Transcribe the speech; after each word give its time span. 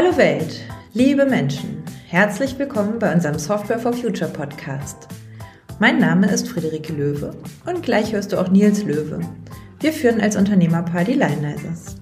Hallo 0.00 0.16
Welt, 0.16 0.60
liebe 0.94 1.26
Menschen, 1.26 1.82
herzlich 2.06 2.56
willkommen 2.56 3.00
bei 3.00 3.12
unserem 3.12 3.36
Software 3.36 3.80
for 3.80 3.92
Future 3.92 4.30
Podcast. 4.30 5.08
Mein 5.80 5.98
Name 5.98 6.30
ist 6.30 6.48
Friederike 6.48 6.92
Löwe 6.92 7.34
und 7.66 7.82
gleich 7.82 8.12
hörst 8.12 8.30
du 8.30 8.38
auch 8.38 8.48
Nils 8.48 8.84
Löwe. 8.84 9.18
Wir 9.80 9.92
führen 9.92 10.20
als 10.20 10.36
Unternehmerpaar 10.36 11.02
die 11.02 11.14
Lionizers. 11.14 11.96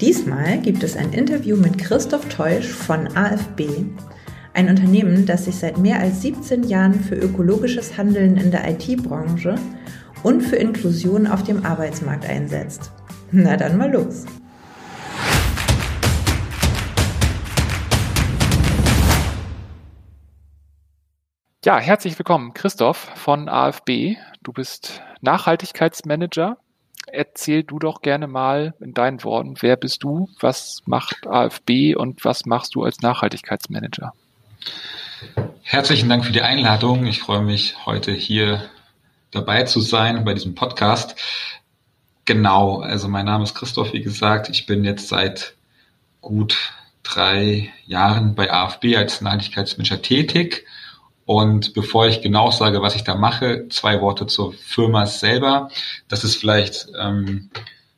Diesmal 0.00 0.56
gibt 0.60 0.82
es 0.82 0.96
ein 0.96 1.12
Interview 1.12 1.54
mit 1.54 1.76
Christoph 1.76 2.26
Teusch 2.30 2.68
von 2.68 3.14
AFB, 3.14 3.84
ein 4.54 4.70
Unternehmen, 4.70 5.26
das 5.26 5.44
sich 5.44 5.56
seit 5.56 5.76
mehr 5.76 6.00
als 6.00 6.22
17 6.22 6.62
Jahren 6.62 6.94
für 6.94 7.16
ökologisches 7.16 7.98
Handeln 7.98 8.38
in 8.38 8.50
der 8.50 8.66
IT-Branche 8.70 9.56
und 10.22 10.40
für 10.40 10.56
Inklusion 10.56 11.26
auf 11.26 11.42
dem 11.42 11.66
Arbeitsmarkt 11.66 12.26
einsetzt. 12.26 12.90
Na 13.32 13.58
dann 13.58 13.76
mal 13.76 13.92
los. 13.92 14.24
Ja, 21.62 21.78
herzlich 21.78 22.18
willkommen, 22.18 22.54
Christoph 22.54 23.10
von 23.16 23.50
AFB. 23.50 24.16
Du 24.42 24.50
bist 24.54 25.02
Nachhaltigkeitsmanager. 25.20 26.56
Erzähl 27.06 27.64
du 27.64 27.78
doch 27.78 28.00
gerne 28.00 28.28
mal 28.28 28.72
in 28.80 28.94
deinen 28.94 29.22
Worten, 29.24 29.56
wer 29.60 29.76
bist 29.76 30.02
du, 30.02 30.30
was 30.40 30.78
macht 30.86 31.26
AFB 31.26 31.94
und 31.94 32.24
was 32.24 32.46
machst 32.46 32.74
du 32.74 32.82
als 32.82 33.02
Nachhaltigkeitsmanager? 33.02 34.14
Herzlichen 35.60 36.08
Dank 36.08 36.24
für 36.24 36.32
die 36.32 36.40
Einladung. 36.40 37.04
Ich 37.04 37.20
freue 37.20 37.42
mich, 37.42 37.84
heute 37.84 38.12
hier 38.12 38.70
dabei 39.30 39.64
zu 39.64 39.82
sein 39.82 40.24
bei 40.24 40.32
diesem 40.32 40.54
Podcast. 40.54 41.14
Genau, 42.24 42.80
also 42.80 43.06
mein 43.06 43.26
Name 43.26 43.44
ist 43.44 43.54
Christoph, 43.54 43.92
wie 43.92 44.00
gesagt. 44.00 44.48
Ich 44.48 44.64
bin 44.64 44.82
jetzt 44.82 45.08
seit 45.08 45.56
gut 46.22 46.72
drei 47.02 47.70
Jahren 47.84 48.34
bei 48.34 48.50
AFB 48.50 48.96
als 48.96 49.20
Nachhaltigkeitsmanager 49.20 50.00
tätig. 50.00 50.64
Und 51.30 51.74
bevor 51.74 52.08
ich 52.08 52.22
genau 52.22 52.50
sage, 52.50 52.82
was 52.82 52.96
ich 52.96 53.04
da 53.04 53.14
mache, 53.14 53.68
zwei 53.68 54.00
Worte 54.00 54.26
zur 54.26 54.52
Firma 54.52 55.06
selber. 55.06 55.70
Das 56.08 56.24
ist 56.24 56.34
vielleicht 56.34 56.88
ähm, 57.00 57.50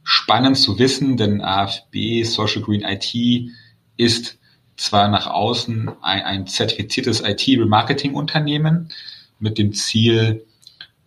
spannend 0.05 0.58
zu 0.58 0.78
wissen, 0.78 1.16
denn 1.16 1.41
AFB 1.41 2.24
Social 2.24 2.61
Green 2.61 2.83
IT 2.83 3.50
ist 3.97 4.39
zwar 4.77 5.08
nach 5.08 5.28
außen 5.28 5.91
ein, 6.02 6.22
ein 6.24 6.47
zertifiziertes 6.47 7.22
IT-Remarketing-Unternehmen 7.22 8.91
mit 9.39 9.56
dem 9.56 9.72
Ziel, 9.72 10.44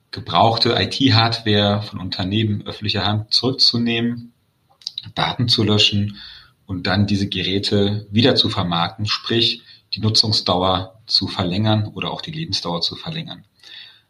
gebrauchte 0.09 0.75
IT-Hardware 0.79 1.83
von 1.83 1.99
Unternehmen 1.99 2.65
öffentlicher 2.65 3.05
Hand 3.05 3.35
zurückzunehmen, 3.35 4.33
Daten 5.13 5.47
zu 5.47 5.61
löschen 5.61 6.17
und 6.65 6.87
dann 6.87 7.05
diese 7.05 7.29
Geräte 7.29 8.07
wieder 8.09 8.33
zu 8.33 8.49
vermarkten, 8.49 9.05
sprich 9.05 9.61
die 9.95 10.01
Nutzungsdauer 10.01 10.99
zu 11.05 11.27
verlängern 11.27 11.91
oder 11.93 12.11
auch 12.11 12.21
die 12.21 12.31
Lebensdauer 12.31 12.81
zu 12.81 12.95
verlängern. 12.95 13.45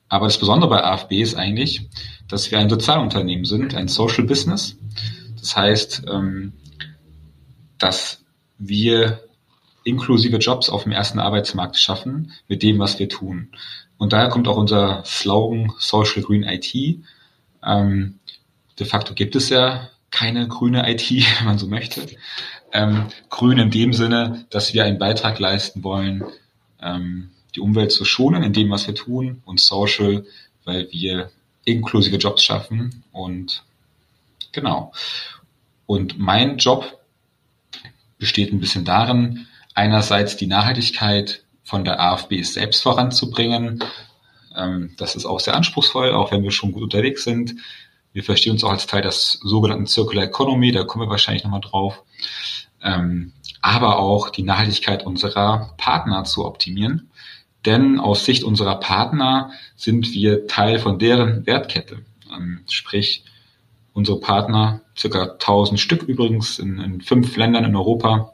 Aber 0.08 0.26
das 0.28 0.38
Besondere 0.38 0.70
bei 0.70 0.84
AFB 0.84 1.14
ist 1.14 1.36
eigentlich, 1.36 1.90
dass 2.28 2.52
wir 2.52 2.60
ein 2.60 2.70
Sozialunternehmen 2.70 3.46
sind, 3.46 3.76
ein 3.76 3.88
Social 3.88 4.24
Business. 4.24 4.78
Das 5.40 5.56
heißt, 5.56 6.04
ähm, 6.12 6.54
dass 7.78 8.24
wir 8.58 9.22
inklusive 9.84 10.38
Jobs 10.38 10.70
auf 10.70 10.84
dem 10.84 10.92
ersten 10.92 11.20
Arbeitsmarkt 11.20 11.78
schaffen 11.78 12.32
mit 12.48 12.64
dem, 12.64 12.80
was 12.80 12.98
wir 13.00 13.10
tun. 13.10 13.50
Und 13.98 14.14
daher 14.14 14.30
kommt 14.30 14.48
auch 14.48 14.58
unser 14.58 15.04
Slogan 15.06 15.72
Social 15.78 16.24
Green 16.24 16.44
IT. 16.44 16.74
Ähm, 17.64 18.20
de 18.80 18.86
facto 18.86 19.14
gibt 19.14 19.36
es 19.36 19.50
ja 19.50 19.90
keine 20.12 20.48
grüne 20.48 20.90
IT, 20.90 21.10
wenn 21.40 21.46
man 21.46 21.58
so 21.58 21.68
möchte. 21.68 22.06
Ähm, 22.72 23.08
grün 23.30 23.58
in 23.58 23.72
dem 23.72 23.94
Sinne, 23.94 24.46
dass 24.50 24.74
wir 24.74 24.84
einen 24.84 25.00
Beitrag 25.00 25.40
leisten 25.40 25.84
wollen, 25.84 26.24
ähm, 26.82 27.32
die 27.56 27.62
Umwelt 27.62 27.92
zu 27.92 28.06
schonen 28.06 28.44
in 28.44 28.54
dem, 28.54 28.70
was 28.70 28.88
wir 28.88 28.96
tun 28.96 29.42
und 29.46 29.60
Social, 29.60 30.26
weil 30.66 30.88
wir 30.92 31.32
inklusive 31.64 32.18
Jobs 32.18 32.44
schaffen 32.44 33.04
und 33.12 33.64
genau. 34.52 34.92
Und 35.86 36.20
mein 36.20 36.58
Job 36.58 37.00
besteht 38.18 38.52
ein 38.52 38.60
bisschen 38.60 38.86
darin, 38.86 39.48
einerseits 39.74 40.38
die 40.38 40.48
Nachhaltigkeit 40.48 41.44
von 41.64 41.84
der 41.84 42.00
AfB 42.00 42.42
selbst 42.44 42.84
voranzubringen. 42.84 43.84
Ähm, 44.56 44.94
das 44.98 45.16
ist 45.16 45.26
auch 45.26 45.40
sehr 45.40 45.56
anspruchsvoll, 45.56 46.12
auch 46.12 46.32
wenn 46.32 46.44
wir 46.44 46.52
schon 46.52 46.72
gut 46.72 46.84
unterwegs 46.84 47.24
sind. 47.24 47.56
Wir 48.16 48.24
verstehen 48.24 48.54
uns 48.54 48.64
auch 48.64 48.72
als 48.72 48.88
Teil 48.88 49.02
der 49.02 49.12
sogenannten 49.12 49.88
Circular 49.88 50.24
Economy, 50.24 50.72
da 50.72 50.86
kommen 50.86 51.06
wir 51.06 51.10
wahrscheinlich 51.10 51.44
nochmal 51.44 51.60
drauf. 51.60 52.02
Ähm, 52.82 53.34
aber 53.60 54.00
auch 54.00 54.30
die 54.30 54.44
Nachhaltigkeit 54.44 55.06
unserer 55.06 55.74
Partner 55.76 56.24
zu 56.24 56.46
optimieren. 56.46 57.12
Denn 57.66 58.00
aus 58.00 58.24
Sicht 58.24 58.46
unserer 58.46 58.80
Partner 58.80 59.52
sind 59.76 60.14
wir 60.14 60.48
Teil 60.48 60.80
von 60.80 60.98
deren 60.98 61.46
Wertkette. 61.46 62.06
Ähm, 62.34 62.62
sprich, 62.70 63.26
unsere 63.92 64.22
Partner, 64.22 64.80
circa 64.98 65.34
1000 65.34 65.78
Stück 65.78 66.04
übrigens 66.04 66.58
in, 66.58 66.80
in 66.80 67.02
fünf 67.02 67.36
Ländern 67.36 67.66
in 67.66 67.76
Europa, 67.76 68.32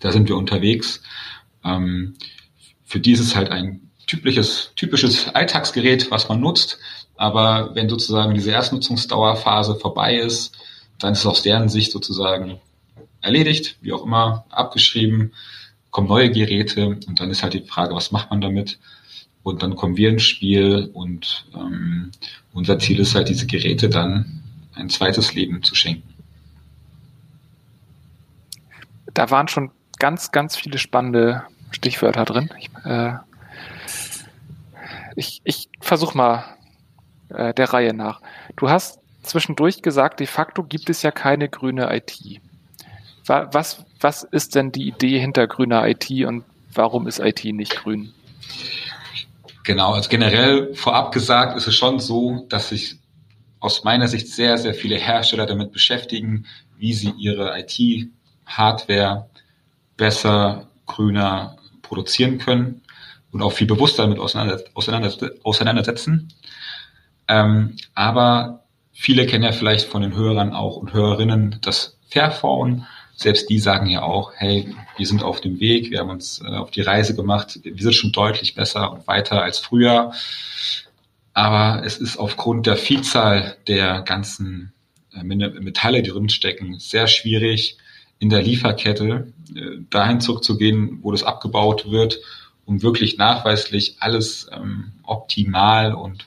da 0.00 0.10
sind 0.10 0.28
wir 0.28 0.36
unterwegs. 0.36 1.00
Ähm, 1.62 2.14
für 2.82 2.98
die 2.98 3.12
ist 3.12 3.20
es 3.20 3.36
halt 3.36 3.50
ein 3.50 3.89
typisches, 4.10 4.72
typisches 4.74 5.28
Alltagsgerät, 5.28 6.10
was 6.10 6.28
man 6.28 6.40
nutzt. 6.40 6.78
Aber 7.16 7.74
wenn 7.74 7.88
sozusagen 7.88 8.34
diese 8.34 8.50
Erstnutzungsdauerphase 8.50 9.76
vorbei 9.76 10.16
ist, 10.16 10.56
dann 10.98 11.12
ist 11.12 11.20
es 11.20 11.26
aus 11.26 11.42
deren 11.42 11.68
Sicht 11.68 11.92
sozusagen 11.92 12.58
erledigt, 13.20 13.76
wie 13.82 13.92
auch 13.92 14.04
immer, 14.04 14.44
abgeschrieben, 14.50 15.32
kommen 15.90 16.08
neue 16.08 16.30
Geräte 16.30 16.86
und 16.86 17.20
dann 17.20 17.30
ist 17.30 17.42
halt 17.42 17.54
die 17.54 17.60
Frage, 17.60 17.94
was 17.94 18.10
macht 18.10 18.30
man 18.30 18.40
damit? 18.40 18.78
Und 19.42 19.62
dann 19.62 19.76
kommen 19.76 19.96
wir 19.96 20.10
ins 20.10 20.24
Spiel 20.24 20.90
und 20.92 21.46
ähm, 21.54 22.10
unser 22.52 22.78
Ziel 22.78 22.98
ist 22.98 23.14
halt, 23.14 23.28
diese 23.28 23.46
Geräte 23.46 23.88
dann 23.88 24.42
ein 24.74 24.88
zweites 24.90 25.34
Leben 25.34 25.62
zu 25.62 25.74
schenken. 25.74 26.14
Da 29.14 29.30
waren 29.30 29.48
schon 29.48 29.70
ganz, 29.98 30.32
ganz 30.32 30.56
viele 30.56 30.78
spannende 30.78 31.44
Stichwörter 31.70 32.24
drin. 32.24 32.50
Ich, 32.58 32.70
äh, 32.84 33.14
ich, 35.16 35.40
ich 35.44 35.68
versuche 35.80 36.16
mal 36.16 36.44
äh, 37.28 37.54
der 37.54 37.72
Reihe 37.72 37.94
nach. 37.94 38.20
Du 38.56 38.68
hast 38.68 39.00
zwischendurch 39.22 39.82
gesagt, 39.82 40.20
de 40.20 40.26
facto 40.26 40.62
gibt 40.62 40.90
es 40.90 41.02
ja 41.02 41.10
keine 41.10 41.48
grüne 41.48 41.94
IT. 41.94 42.40
Was, 43.26 43.84
was 44.00 44.24
ist 44.24 44.56
denn 44.56 44.72
die 44.72 44.88
Idee 44.88 45.20
hinter 45.20 45.46
grüner 45.46 45.86
IT 45.86 46.10
und 46.26 46.44
warum 46.74 47.06
ist 47.06 47.20
IT 47.20 47.44
nicht 47.44 47.76
grün? 47.76 48.12
Genau, 49.62 49.92
also 49.92 50.08
generell 50.08 50.74
vorab 50.74 51.12
gesagt 51.12 51.56
ist 51.56 51.68
es 51.68 51.76
schon 51.76 52.00
so, 52.00 52.46
dass 52.48 52.70
sich 52.70 52.96
aus 53.60 53.84
meiner 53.84 54.08
Sicht 54.08 54.28
sehr, 54.28 54.58
sehr 54.58 54.74
viele 54.74 54.96
Hersteller 54.96 55.46
damit 55.46 55.70
beschäftigen, 55.70 56.46
wie 56.76 56.92
sie 56.92 57.12
ihre 57.18 57.56
IT-Hardware 57.60 59.28
besser, 59.96 60.66
grüner 60.86 61.56
produzieren 61.82 62.38
können 62.38 62.82
und 63.32 63.42
auch 63.42 63.52
viel 63.52 63.66
bewusster 63.66 64.02
damit 64.04 64.18
auseinander, 64.18 64.62
auseinander, 64.74 65.12
auseinandersetzen. 65.42 66.32
Ähm, 67.28 67.76
aber 67.94 68.64
viele 68.92 69.26
kennen 69.26 69.44
ja 69.44 69.52
vielleicht 69.52 69.86
von 69.86 70.02
den 70.02 70.14
Hörern 70.14 70.52
auch 70.52 70.76
und 70.76 70.92
Hörerinnen 70.92 71.58
das 71.62 71.96
Fairphone. 72.08 72.86
Selbst 73.14 73.50
die 73.50 73.58
sagen 73.58 73.86
ja 73.86 74.02
auch, 74.02 74.32
hey, 74.34 74.74
wir 74.96 75.06
sind 75.06 75.22
auf 75.22 75.40
dem 75.40 75.60
Weg, 75.60 75.90
wir 75.90 76.00
haben 76.00 76.10
uns 76.10 76.40
äh, 76.42 76.48
auf 76.48 76.70
die 76.70 76.80
Reise 76.80 77.14
gemacht, 77.14 77.60
wir 77.62 77.82
sind 77.82 77.94
schon 77.94 78.12
deutlich 78.12 78.54
besser 78.54 78.92
und 78.92 79.06
weiter 79.06 79.42
als 79.42 79.58
früher. 79.58 80.12
Aber 81.32 81.84
es 81.84 81.98
ist 81.98 82.18
aufgrund 82.18 82.66
der 82.66 82.76
Vielzahl 82.76 83.56
der 83.68 84.02
ganzen 84.02 84.72
äh, 85.14 85.22
Metalle, 85.22 86.02
die 86.02 86.10
drinstecken, 86.10 86.78
sehr 86.78 87.06
schwierig, 87.06 87.76
in 88.18 88.28
der 88.28 88.42
Lieferkette 88.42 89.32
äh, 89.54 89.60
dahin 89.88 90.20
zurückzugehen, 90.20 90.98
wo 91.02 91.12
das 91.12 91.22
abgebaut 91.22 91.90
wird, 91.90 92.20
um 92.66 92.82
wirklich 92.82 93.18
nachweislich 93.18 93.96
alles 94.00 94.48
ähm, 94.52 94.92
optimal 95.02 95.94
und 95.94 96.26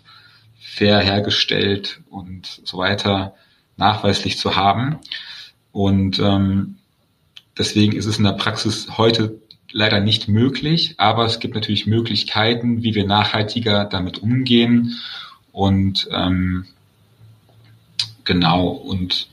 fair 0.59 0.99
hergestellt 0.99 2.01
und 2.09 2.61
so 2.63 2.77
weiter 2.77 3.35
nachweislich 3.77 4.37
zu 4.37 4.55
haben. 4.55 4.97
Und 5.71 6.19
ähm, 6.19 6.77
deswegen 7.57 7.93
ist 7.95 8.05
es 8.05 8.17
in 8.17 8.23
der 8.23 8.33
Praxis 8.33 8.97
heute 8.97 9.39
leider 9.71 9.99
nicht 9.99 10.27
möglich, 10.27 10.95
aber 10.97 11.25
es 11.25 11.39
gibt 11.39 11.55
natürlich 11.55 11.87
Möglichkeiten, 11.87 12.83
wie 12.83 12.93
wir 12.93 13.05
nachhaltiger 13.05 13.85
damit 13.85 14.19
umgehen. 14.19 14.99
Und 15.51 16.07
ähm, 16.11 16.65
genau, 18.23 18.67
und, 18.67 19.27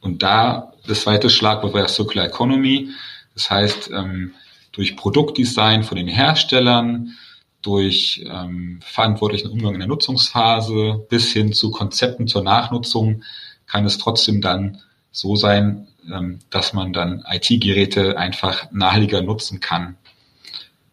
und 0.00 0.22
da 0.22 0.72
das 0.86 1.02
zweite 1.02 1.30
Schlagwort 1.30 1.74
war 1.74 1.88
Circular 1.88 2.26
Economy. 2.26 2.90
Das 3.34 3.50
heißt, 3.50 3.90
ähm, 3.92 4.34
durch 4.78 4.96
Produktdesign 4.96 5.82
von 5.82 5.96
den 5.96 6.06
Herstellern, 6.06 7.16
durch 7.62 8.24
ähm, 8.24 8.78
verantwortlichen 8.80 9.50
Umgang 9.50 9.74
in 9.74 9.80
der 9.80 9.88
Nutzungsphase 9.88 11.04
bis 11.10 11.32
hin 11.32 11.52
zu 11.52 11.72
Konzepten 11.72 12.28
zur 12.28 12.44
Nachnutzung 12.44 13.24
kann 13.66 13.84
es 13.84 13.98
trotzdem 13.98 14.40
dann 14.40 14.80
so 15.10 15.34
sein, 15.34 15.88
ähm, 16.08 16.38
dass 16.50 16.74
man 16.74 16.92
dann 16.92 17.24
IT-Geräte 17.28 18.16
einfach 18.16 18.70
naheliger 18.70 19.20
nutzen 19.20 19.58
kann. 19.58 19.96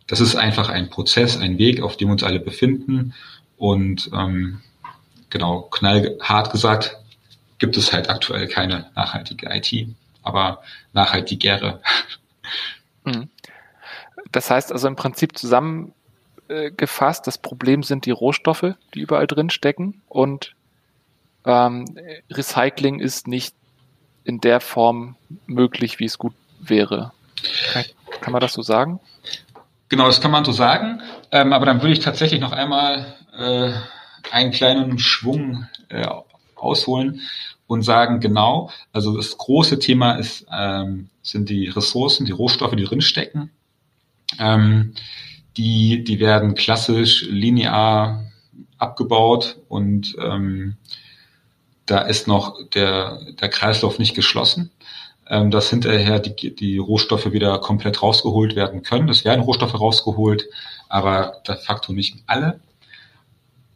Das 0.07 0.19
ist 0.19 0.35
einfach 0.35 0.69
ein 0.69 0.89
Prozess, 0.89 1.37
ein 1.37 1.59
Weg, 1.59 1.79
auf 1.83 1.95
dem 1.95 2.09
uns 2.09 2.23
alle 2.23 2.39
befinden. 2.39 3.13
Und 3.55 4.09
ähm, 4.13 4.61
genau, 5.29 5.61
knallhart 5.61 6.51
gesagt, 6.51 6.97
gibt 7.59 7.77
es 7.77 7.93
halt 7.93 8.09
aktuell 8.09 8.47
keine 8.47 8.89
nachhaltige 8.95 9.47
IT, 9.55 9.89
aber 10.23 10.63
nachhaltigere. 10.91 11.81
Mhm. 13.03 13.29
Das 14.31 14.49
heißt 14.49 14.71
also 14.71 14.87
im 14.87 14.95
Prinzip 14.95 15.37
zusammengefasst, 15.37 17.27
das 17.27 17.37
Problem 17.37 17.83
sind 17.83 18.05
die 18.05 18.11
Rohstoffe, 18.11 18.75
die 18.93 18.99
überall 18.99 19.27
drin 19.27 19.49
stecken 19.49 20.01
und 20.09 20.55
ähm, 21.45 21.85
Recycling 22.31 22.99
ist 22.99 23.27
nicht 23.27 23.55
in 24.23 24.41
der 24.41 24.59
Form 24.59 25.15
möglich, 25.45 25.99
wie 25.99 26.05
es 26.05 26.17
gut 26.17 26.33
wäre. 26.59 27.11
Kann, 28.21 28.31
man 28.31 28.41
das 28.41 28.53
so 28.53 28.61
sagen? 28.61 28.99
Genau, 29.89 30.07
das 30.07 30.19
kann 30.19 30.31
man 30.31 30.45
so 30.45 30.51
sagen. 30.51 31.01
Ähm, 31.31 31.53
aber 31.53 31.65
dann 31.65 31.81
würde 31.81 31.93
ich 31.93 31.99
tatsächlich 31.99 32.41
noch 32.41 32.51
einmal 32.51 33.15
äh, 33.37 33.71
einen 34.31 34.51
kleinen 34.51 34.97
Schwung 34.97 35.67
äh, 35.89 36.07
ausholen 36.55 37.21
und 37.67 37.83
sagen, 37.83 38.19
genau, 38.19 38.71
also 38.93 39.15
das 39.15 39.37
große 39.37 39.79
Thema 39.79 40.13
ist, 40.13 40.45
ähm, 40.51 41.09
sind 41.21 41.49
die 41.49 41.67
Ressourcen, 41.67 42.25
die 42.25 42.31
Rohstoffe, 42.31 42.75
die 42.75 42.83
drinstecken. 42.83 43.51
Ähm, 44.39 44.93
die, 45.57 46.03
die 46.03 46.19
werden 46.19 46.55
klassisch 46.55 47.25
linear 47.29 48.23
abgebaut 48.77 49.57
und 49.69 50.15
ähm, 50.21 50.75
da 51.85 51.99
ist 51.99 52.27
noch 52.27 52.55
der, 52.69 53.19
der 53.39 53.49
Kreislauf 53.49 53.99
nicht 53.99 54.15
geschlossen, 54.15 54.71
ähm, 55.27 55.51
dass 55.51 55.69
hinterher 55.69 56.19
die, 56.19 56.55
die 56.55 56.77
Rohstoffe 56.77 57.31
wieder 57.31 57.57
komplett 57.59 58.01
rausgeholt 58.01 58.55
werden 58.55 58.83
können. 58.83 59.09
Es 59.09 59.23
werden 59.23 59.41
Rohstoffe 59.41 59.79
rausgeholt, 59.79 60.45
aber 60.89 61.41
de 61.47 61.55
facto 61.55 61.93
nicht 61.93 62.17
alle. 62.25 62.59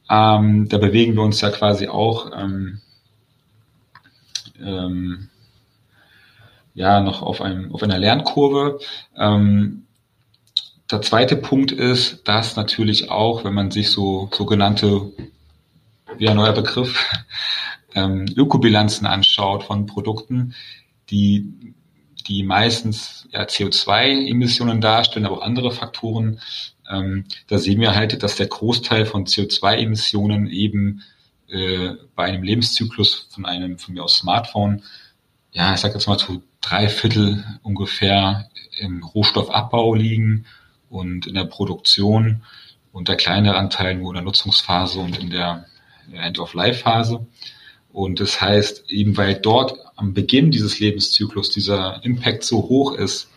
Ähm, 0.10 0.68
da 0.70 0.78
bewegen 0.80 1.16
wir 1.16 1.22
uns 1.22 1.40
ja 1.42 1.52
quasi 1.52 1.88
auch 1.88 2.32
ähm, 2.36 2.82
ähm, 4.60 5.30
ja 6.74 7.00
noch 7.02 7.22
auf, 7.22 7.42
einem, 7.42 7.74
auf 7.74 7.84
einer 7.84 8.00
Lernkurve. 8.00 8.80
Ähm, 9.16 9.86
der 10.92 11.02
zweite 11.02 11.36
Punkt 11.36 11.72
ist, 11.72 12.28
dass 12.28 12.56
natürlich 12.56 13.12
auch, 13.12 13.44
wenn 13.44 13.54
man 13.54 13.72
sich 13.72 13.90
so 13.90 14.30
sogenannte, 14.34 15.12
wie 16.18 16.28
ein 16.28 16.36
neuer 16.36 16.54
Begriff, 16.54 17.06
ähm, 17.96 18.26
Ökobilanzen 18.36 19.06
anschaut 19.06 19.64
von 19.64 19.86
Produkten, 19.86 20.56
die, 21.10 21.74
die 22.28 22.44
meistens 22.44 23.28
ja, 23.32 23.44
CO2-Emissionen 23.44 24.82
darstellen, 24.82 25.26
aber 25.26 25.40
auch 25.40 25.44
andere 25.44 25.72
Faktoren, 25.72 26.40
ähm, 26.90 27.26
da 27.48 27.60
sehen 27.60 27.80
wir 27.82 27.96
halt, 27.96 28.22
dass 28.24 28.36
der 28.36 28.48
Großteil 28.48 29.06
von 29.06 29.26
CO2-Emissionen 29.26 30.48
eben 30.48 31.04
äh, 31.48 31.94
bei 32.16 32.26
einem 32.26 32.44
Lebenszyklus 32.44 33.28
von 33.32 33.46
einem 33.46 33.78
von 33.78 33.94
mir 33.94 34.04
aus 34.04 34.18
Smartphone, 34.18 34.84
ja, 35.52 35.74
ich 35.74 35.80
sage 35.80 35.96
jetzt 35.96 36.08
mal 36.08 36.18
zu 36.18 36.44
drei 36.62 36.90
Viertel 36.90 37.44
ungefähr 37.64 38.50
im 38.80 39.04
Rohstoffabbau 39.04 39.96
liegen 39.96 40.46
und 40.90 41.28
in 41.28 41.36
der 41.36 41.46
Produktion 41.46 42.44
und 42.92 43.08
der 43.08 43.16
kleinere 43.16 43.56
Anteil 43.56 43.96
nur 43.96 44.12
in 44.12 44.16
der 44.16 44.24
Nutzungsphase 44.24 45.00
und 45.00 45.18
in 45.20 45.30
der 45.30 45.66
End-of-Life-Phase. 46.12 47.26
Und 47.92 48.20
das 48.20 48.40
heißt, 48.40 48.90
eben 48.90 49.18
weil 49.18 49.36
dort 49.36 49.78
am 49.96 50.14
Beginn 50.14 50.52
dieses 50.52 50.80
Lebenszyklus 50.80 51.50
dieser 51.50 52.04
Impact 52.04 52.44
so 52.44 52.64
hoch 52.64 52.94
ist, 52.94 53.30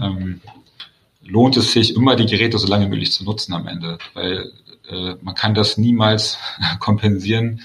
ähm, 0.00 0.40
lohnt 1.22 1.56
es 1.56 1.72
sich 1.72 1.94
immer 1.94 2.16
die 2.16 2.26
Geräte 2.26 2.58
so 2.58 2.66
lange 2.66 2.88
möglich 2.88 3.12
zu 3.12 3.24
nutzen 3.24 3.52
am 3.52 3.66
Ende, 3.66 3.98
weil 4.14 4.52
äh, 4.88 5.14
man 5.20 5.34
kann 5.34 5.54
das 5.54 5.76
niemals 5.76 6.38
kompensieren, 6.78 7.62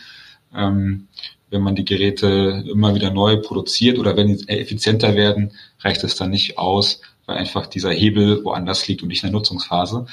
ähm, 0.53 1.07
wenn 1.49 1.61
man 1.61 1.75
die 1.75 1.85
Geräte 1.85 2.65
immer 2.69 2.95
wieder 2.95 3.11
neu 3.11 3.37
produziert 3.37 3.99
oder 3.99 4.17
wenn 4.17 4.35
sie 4.37 4.47
effizienter 4.47 5.15
werden, 5.15 5.51
reicht 5.79 6.03
es 6.03 6.15
dann 6.15 6.31
nicht 6.31 6.57
aus, 6.57 7.01
weil 7.25 7.37
einfach 7.37 7.67
dieser 7.67 7.91
Hebel 7.91 8.43
woanders 8.43 8.87
liegt 8.87 9.01
und 9.01 9.09
nicht 9.09 9.23
in 9.23 9.29
der 9.29 9.39
Nutzungsphase. 9.39 10.05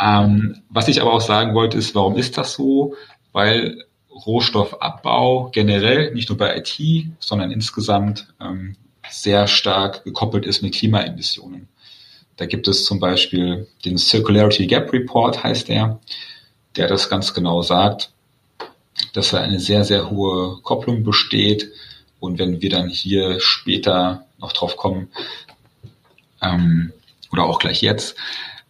Ähm, 0.00 0.62
was 0.70 0.88
ich 0.88 1.00
aber 1.00 1.12
auch 1.12 1.20
sagen 1.20 1.54
wollte, 1.54 1.76
ist, 1.76 1.94
warum 1.94 2.16
ist 2.16 2.38
das 2.38 2.54
so? 2.54 2.94
Weil 3.32 3.84
Rohstoffabbau 4.10 5.50
generell, 5.52 6.12
nicht 6.14 6.28
nur 6.28 6.38
bei 6.38 6.56
IT, 6.56 7.06
sondern 7.18 7.50
insgesamt 7.50 8.32
ähm, 8.40 8.76
sehr 9.08 9.46
stark 9.46 10.04
gekoppelt 10.04 10.46
ist 10.46 10.62
mit 10.62 10.74
Klimaemissionen. 10.74 11.68
Da 12.36 12.46
gibt 12.46 12.68
es 12.68 12.84
zum 12.84 13.00
Beispiel 13.00 13.68
den 13.84 13.98
Circularity 13.98 14.66
Gap 14.66 14.92
Report, 14.92 15.42
heißt 15.44 15.68
der, 15.68 16.00
der 16.76 16.86
das 16.86 17.10
ganz 17.10 17.34
genau 17.34 17.62
sagt, 17.62 18.12
dass 19.12 19.30
da 19.30 19.40
eine 19.40 19.60
sehr, 19.60 19.84
sehr 19.84 20.10
hohe 20.10 20.60
Kopplung 20.62 21.04
besteht. 21.04 21.70
Und 22.18 22.38
wenn 22.38 22.62
wir 22.62 22.70
dann 22.70 22.88
hier 22.88 23.40
später 23.40 24.26
noch 24.38 24.52
drauf 24.52 24.76
kommen, 24.76 25.08
ähm, 26.42 26.92
oder 27.32 27.44
auch 27.44 27.58
gleich 27.58 27.82
jetzt, 27.82 28.16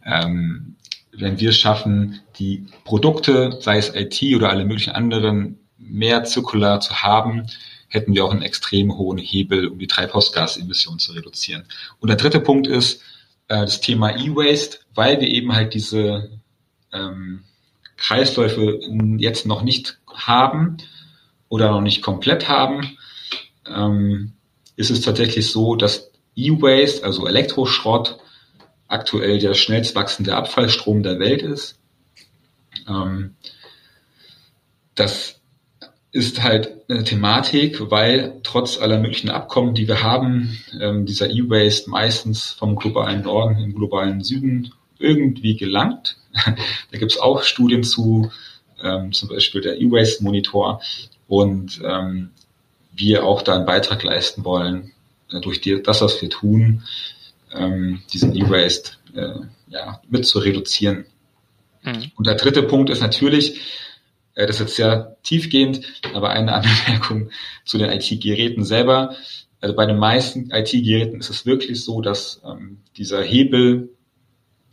ähm, 0.04 0.76
wenn 1.12 1.40
wir 1.40 1.50
es 1.50 1.58
schaffen, 1.58 2.20
die 2.38 2.66
Produkte, 2.84 3.58
sei 3.60 3.78
es 3.78 3.94
IT 3.94 4.22
oder 4.34 4.50
alle 4.50 4.64
möglichen 4.64 4.94
anderen, 4.94 5.58
mehr 5.76 6.24
zirkular 6.24 6.80
zu 6.80 7.02
haben, 7.02 7.46
hätten 7.88 8.14
wir 8.14 8.24
auch 8.24 8.30
einen 8.30 8.42
extrem 8.42 8.96
hohen 8.96 9.18
Hebel, 9.18 9.66
um 9.66 9.78
die 9.78 9.88
Treibhausgasemissionen 9.88 11.00
zu 11.00 11.12
reduzieren. 11.12 11.64
Und 11.98 12.08
der 12.08 12.16
dritte 12.16 12.40
Punkt 12.40 12.66
ist 12.66 13.02
äh, 13.48 13.60
das 13.60 13.80
Thema 13.80 14.16
E-Waste, 14.16 14.78
weil 14.94 15.20
wir 15.20 15.28
eben 15.28 15.52
halt 15.52 15.74
diese 15.74 16.30
ähm, 16.92 17.42
Kreisläufe 17.96 18.80
jetzt 19.18 19.46
noch 19.46 19.62
nicht 19.62 19.98
haben 20.12 20.78
oder 21.48 21.70
noch 21.70 21.80
nicht 21.80 22.02
komplett 22.02 22.48
haben, 22.48 22.96
ähm, 23.66 24.32
ist 24.76 24.90
es 24.90 25.02
tatsächlich 25.02 25.50
so, 25.50 25.74
dass 25.74 26.09
E-Waste, 26.46 27.04
also 27.04 27.26
Elektroschrott, 27.26 28.18
aktuell 28.88 29.38
der 29.38 29.54
schnellst 29.54 29.94
wachsende 29.94 30.34
Abfallstrom 30.34 31.02
der 31.02 31.18
Welt 31.18 31.42
ist. 31.42 31.78
Ähm, 32.88 33.34
das 34.94 35.40
ist 36.12 36.42
halt 36.42 36.74
eine 36.88 37.04
Thematik, 37.04 37.90
weil 37.90 38.40
trotz 38.42 38.78
aller 38.78 38.98
möglichen 38.98 39.30
Abkommen, 39.30 39.74
die 39.74 39.86
wir 39.86 40.02
haben, 40.02 40.58
ähm, 40.80 41.06
dieser 41.06 41.30
E-Waste 41.30 41.88
meistens 41.88 42.50
vom 42.50 42.76
globalen 42.76 43.22
Norden 43.22 43.58
im 43.58 43.74
globalen 43.74 44.22
Süden 44.22 44.72
irgendwie 44.98 45.56
gelangt. 45.56 46.16
da 46.90 46.98
gibt 46.98 47.12
es 47.12 47.18
auch 47.18 47.44
Studien 47.44 47.84
zu, 47.84 48.30
ähm, 48.82 49.12
zum 49.12 49.28
Beispiel 49.28 49.60
der 49.60 49.80
E-Waste 49.80 50.24
Monitor 50.24 50.80
und 51.28 51.80
ähm, 51.84 52.30
wir 52.92 53.24
auch 53.24 53.42
da 53.42 53.54
einen 53.54 53.66
Beitrag 53.66 54.02
leisten 54.02 54.44
wollen, 54.44 54.92
durch 55.42 55.60
die, 55.60 55.82
das, 55.82 56.02
was 56.02 56.20
wir 56.20 56.30
tun, 56.30 56.82
ähm, 57.52 58.02
diesen 58.12 58.34
E-Waste 58.36 58.92
äh, 59.14 59.34
ja, 59.68 60.00
mit 60.08 60.26
zu 60.26 60.38
reduzieren. 60.38 61.04
Mhm. 61.82 62.12
Und 62.16 62.26
der 62.26 62.34
dritte 62.34 62.62
Punkt 62.62 62.90
ist 62.90 63.00
natürlich, 63.00 63.60
äh, 64.34 64.46
das 64.46 64.56
ist 64.56 64.60
jetzt 64.60 64.76
sehr 64.76 65.16
tiefgehend, 65.22 65.82
aber 66.14 66.30
eine 66.30 66.52
Anmerkung 66.86 67.30
zu 67.64 67.78
den 67.78 67.90
IT-Geräten 67.90 68.64
selber. 68.64 69.16
Also 69.60 69.76
bei 69.76 69.86
den 69.86 69.98
meisten 69.98 70.50
IT-Geräten 70.50 71.20
ist 71.20 71.30
es 71.30 71.46
wirklich 71.46 71.82
so, 71.84 72.00
dass 72.00 72.40
ähm, 72.44 72.78
dieser 72.96 73.22
Hebel 73.22 73.90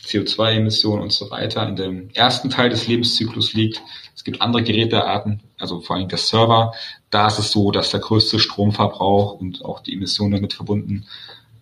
CO2-Emissionen 0.04 1.02
und 1.02 1.12
so 1.12 1.30
weiter 1.30 1.68
in 1.68 1.76
dem 1.76 2.10
ersten 2.14 2.50
Teil 2.50 2.70
des 2.70 2.88
Lebenszyklus 2.88 3.54
liegt. 3.54 3.82
Es 4.16 4.24
gibt 4.24 4.42
andere 4.42 4.64
Gerätearten, 4.64 5.42
also 5.60 5.82
vor 5.82 5.96
allem 5.98 6.08
der 6.08 6.18
Server. 6.18 6.74
Da 7.10 7.28
ist 7.28 7.40
es 7.40 7.52
so, 7.52 7.72
dass 7.72 7.92
der 7.92 8.02
größte 8.02 8.40
Stromverbrauch 8.40 9.40
und 9.40 9.64
auch 9.64 9.80
die 9.80 9.94
Emissionen 9.94 10.34
damit 10.34 10.54
verbunden 10.54 11.06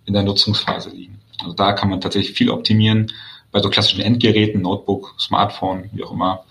in 0.06 0.14
der 0.14 0.24
Nutzungsphase 0.24 0.90
liegen. 0.90 1.20
Also 1.40 1.54
da 1.54 1.74
kann 1.74 1.90
man 1.90 2.02
tatsächlich 2.02 2.36
viel 2.36 2.50
optimieren. 2.50 3.12
Bei 3.52 3.62
so 3.62 3.70
klassischen 3.70 4.02
Endgeräten, 4.02 4.62
Notebook, 4.62 5.16
Smartphone, 5.20 5.90
wie 5.94 6.04
auch 6.04 6.12
immer, 6.12 6.44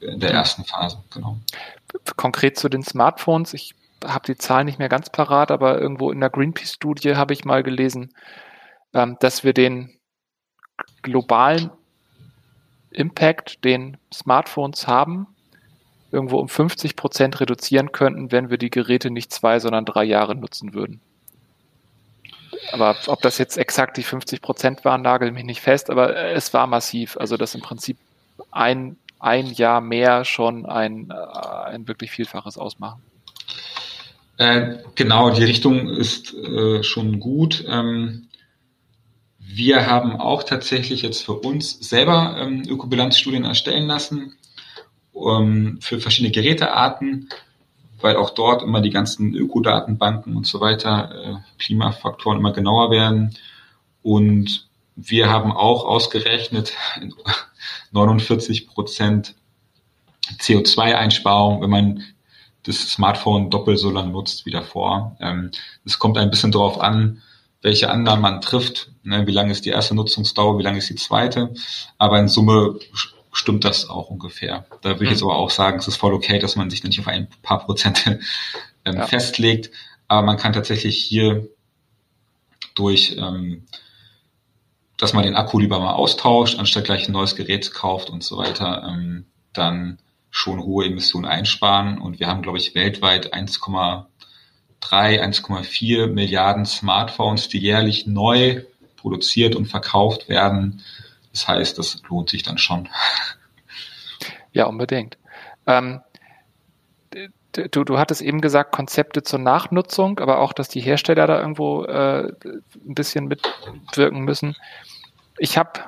in 0.00 0.20
der 0.20 0.30
ersten 0.30 0.64
Phase, 0.64 0.98
genau. 1.12 1.36
Konkret 2.16 2.58
zu 2.58 2.68
den 2.68 2.82
Smartphones, 2.82 3.54
ich 3.54 3.74
habe 4.04 4.26
die 4.26 4.36
Zahlen 4.36 4.66
nicht 4.66 4.78
mehr 4.78 4.88
ganz 4.88 5.10
parat, 5.10 5.50
aber 5.50 5.80
irgendwo 5.80 6.10
in 6.10 6.20
der 6.20 6.30
Greenpeace-Studie 6.30 7.14
habe 7.16 7.34
ich 7.34 7.44
mal 7.44 7.62
gelesen, 7.62 8.12
ähm, 8.94 9.16
dass 9.20 9.44
wir 9.44 9.52
den 9.52 9.96
globalen 11.02 11.70
Impact, 12.90 13.64
den 13.64 13.96
Smartphones 14.12 14.86
haben, 14.86 15.26
irgendwo 16.12 16.38
um 16.38 16.48
50 16.48 16.94
Prozent 16.96 17.40
reduzieren 17.40 17.92
könnten, 17.92 18.30
wenn 18.30 18.50
wir 18.50 18.58
die 18.58 18.70
Geräte 18.70 19.10
nicht 19.10 19.32
zwei, 19.32 19.58
sondern 19.58 19.84
drei 19.84 20.04
Jahre 20.04 20.34
nutzen 20.34 20.74
würden. 20.74 21.00
Aber 22.70 22.96
ob 23.06 23.22
das 23.22 23.38
jetzt 23.38 23.56
exakt 23.56 23.96
die 23.96 24.02
50 24.02 24.40
Prozent 24.40 24.84
waren, 24.84 25.02
nagel 25.02 25.32
mich 25.32 25.44
nicht 25.44 25.60
fest, 25.60 25.90
aber 25.90 26.16
es 26.16 26.54
war 26.54 26.66
massiv. 26.66 27.16
Also 27.16 27.36
dass 27.36 27.54
im 27.54 27.60
Prinzip 27.60 27.96
ein, 28.50 28.96
ein 29.18 29.46
Jahr 29.46 29.80
mehr 29.80 30.24
schon 30.24 30.66
ein, 30.66 31.10
äh, 31.10 31.14
ein 31.14 31.88
wirklich 31.88 32.10
Vielfaches 32.10 32.58
ausmachen. 32.58 33.02
Äh, 34.38 34.78
genau, 34.94 35.30
die 35.30 35.44
Richtung 35.44 35.88
ist 35.88 36.34
äh, 36.34 36.82
schon 36.82 37.20
gut. 37.20 37.64
Ähm, 37.68 38.28
wir 39.38 39.86
haben 39.86 40.16
auch 40.16 40.42
tatsächlich 40.42 41.02
jetzt 41.02 41.24
für 41.24 41.34
uns 41.34 41.78
selber 41.80 42.36
ähm, 42.38 42.62
Ökobilanzstudien 42.66 43.44
erstellen 43.44 43.86
lassen 43.86 44.36
ähm, 45.14 45.78
für 45.80 46.00
verschiedene 46.00 46.32
Gerätearten, 46.32 47.28
weil 48.00 48.16
auch 48.16 48.30
dort 48.30 48.62
immer 48.62 48.80
die 48.80 48.90
ganzen 48.90 49.34
Ökodatenbanken 49.34 50.36
und 50.36 50.46
so 50.46 50.60
weiter, 50.60 51.12
äh, 51.14 51.62
Klimafaktoren 51.62 52.38
immer 52.38 52.52
genauer 52.52 52.90
werden. 52.90 53.36
Und 54.02 54.68
wir 54.96 55.30
haben 55.30 55.52
auch 55.52 55.84
ausgerechnet 55.84 56.72
49 57.92 58.66
Prozent 58.74 59.34
CO2-Einsparung, 60.38 61.62
wenn 61.62 61.70
man 61.70 62.02
das 62.64 62.92
Smartphone 62.92 63.50
doppelt 63.50 63.78
so 63.78 63.90
lang 63.90 64.12
nutzt 64.12 64.46
wie 64.46 64.50
davor. 64.50 65.16
Ähm, 65.20 65.50
es 65.84 65.98
kommt 65.98 66.18
ein 66.18 66.30
bisschen 66.30 66.52
darauf 66.52 66.80
an, 66.80 67.22
welche 67.60 67.90
Annahmen 67.90 68.22
man 68.22 68.40
trifft, 68.40 68.90
ne, 69.04 69.26
wie 69.26 69.32
lange 69.32 69.52
ist 69.52 69.64
die 69.64 69.70
erste 69.70 69.94
Nutzungsdauer, 69.94 70.58
wie 70.58 70.62
lange 70.62 70.78
ist 70.78 70.90
die 70.90 70.96
zweite. 70.96 71.54
Aber 71.98 72.18
in 72.18 72.28
Summe 72.28 72.78
stimmt 73.32 73.64
das 73.64 73.88
auch 73.88 74.10
ungefähr. 74.10 74.66
Da 74.82 74.90
würde 74.90 75.04
ich 75.04 75.10
jetzt 75.10 75.22
mhm. 75.22 75.30
aber 75.30 75.38
auch 75.38 75.50
sagen, 75.50 75.78
es 75.78 75.88
ist 75.88 75.96
voll 75.96 76.12
okay, 76.12 76.38
dass 76.38 76.54
man 76.54 76.70
sich 76.70 76.84
nicht 76.84 77.00
auf 77.00 77.08
ein 77.08 77.28
paar 77.42 77.64
Prozente 77.64 78.20
ähm, 78.84 78.96
ja. 78.96 79.06
festlegt. 79.06 79.70
Aber 80.06 80.22
man 80.22 80.36
kann 80.36 80.52
tatsächlich 80.52 81.02
hier 81.02 81.48
durch, 82.74 83.16
ähm, 83.18 83.64
dass 84.98 85.14
man 85.14 85.24
den 85.24 85.34
Akku 85.34 85.58
lieber 85.58 85.80
mal 85.80 85.94
austauscht, 85.94 86.58
anstatt 86.58 86.84
gleich 86.84 87.08
ein 87.08 87.12
neues 87.12 87.34
Gerät 87.34 87.72
kauft 87.72 88.10
und 88.10 88.22
so 88.22 88.36
weiter, 88.36 88.86
ähm, 88.86 89.26
dann 89.52 89.98
schon 90.30 90.62
hohe 90.62 90.84
Emissionen 90.86 91.26
einsparen. 91.26 91.98
Und 91.98 92.20
wir 92.20 92.26
haben, 92.26 92.42
glaube 92.42 92.58
ich, 92.58 92.74
weltweit 92.74 93.34
1,3, 93.34 94.06
1,4 94.82 96.06
Milliarden 96.06 96.66
Smartphones, 96.66 97.48
die 97.48 97.58
jährlich 97.58 98.06
neu 98.06 98.62
produziert 98.96 99.56
und 99.56 99.66
verkauft 99.66 100.28
werden. 100.28 100.82
Das 101.32 101.48
heißt, 101.48 101.78
das 101.78 102.02
lohnt 102.08 102.30
sich 102.30 102.42
dann 102.42 102.58
schon. 102.58 102.88
Ja, 104.54 104.66
unbedingt. 104.66 105.16
Ähm, 105.66 106.02
du, 107.52 107.84
du 107.84 107.98
hattest 107.98 108.22
eben 108.22 108.40
gesagt, 108.40 108.72
Konzepte 108.72 109.22
zur 109.22 109.38
Nachnutzung, 109.38 110.18
aber 110.20 110.40
auch, 110.40 110.52
dass 110.52 110.68
die 110.68 110.80
Hersteller 110.80 111.26
da 111.26 111.40
irgendwo 111.40 111.84
äh, 111.84 112.32
ein 112.44 112.94
bisschen 112.94 113.28
mitwirken 113.28 114.20
müssen. 114.20 114.56
Ich 115.38 115.58
habe 115.58 115.80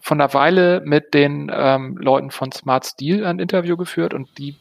von 0.00 0.20
einer 0.20 0.32
Weile 0.34 0.82
mit 0.84 1.14
den 1.14 1.50
ähm, 1.52 1.96
Leuten 1.96 2.30
von 2.30 2.52
Smart 2.52 2.86
Steel 2.86 3.26
ein 3.26 3.40
Interview 3.40 3.76
geführt 3.76 4.14
und 4.14 4.38
die 4.38 4.56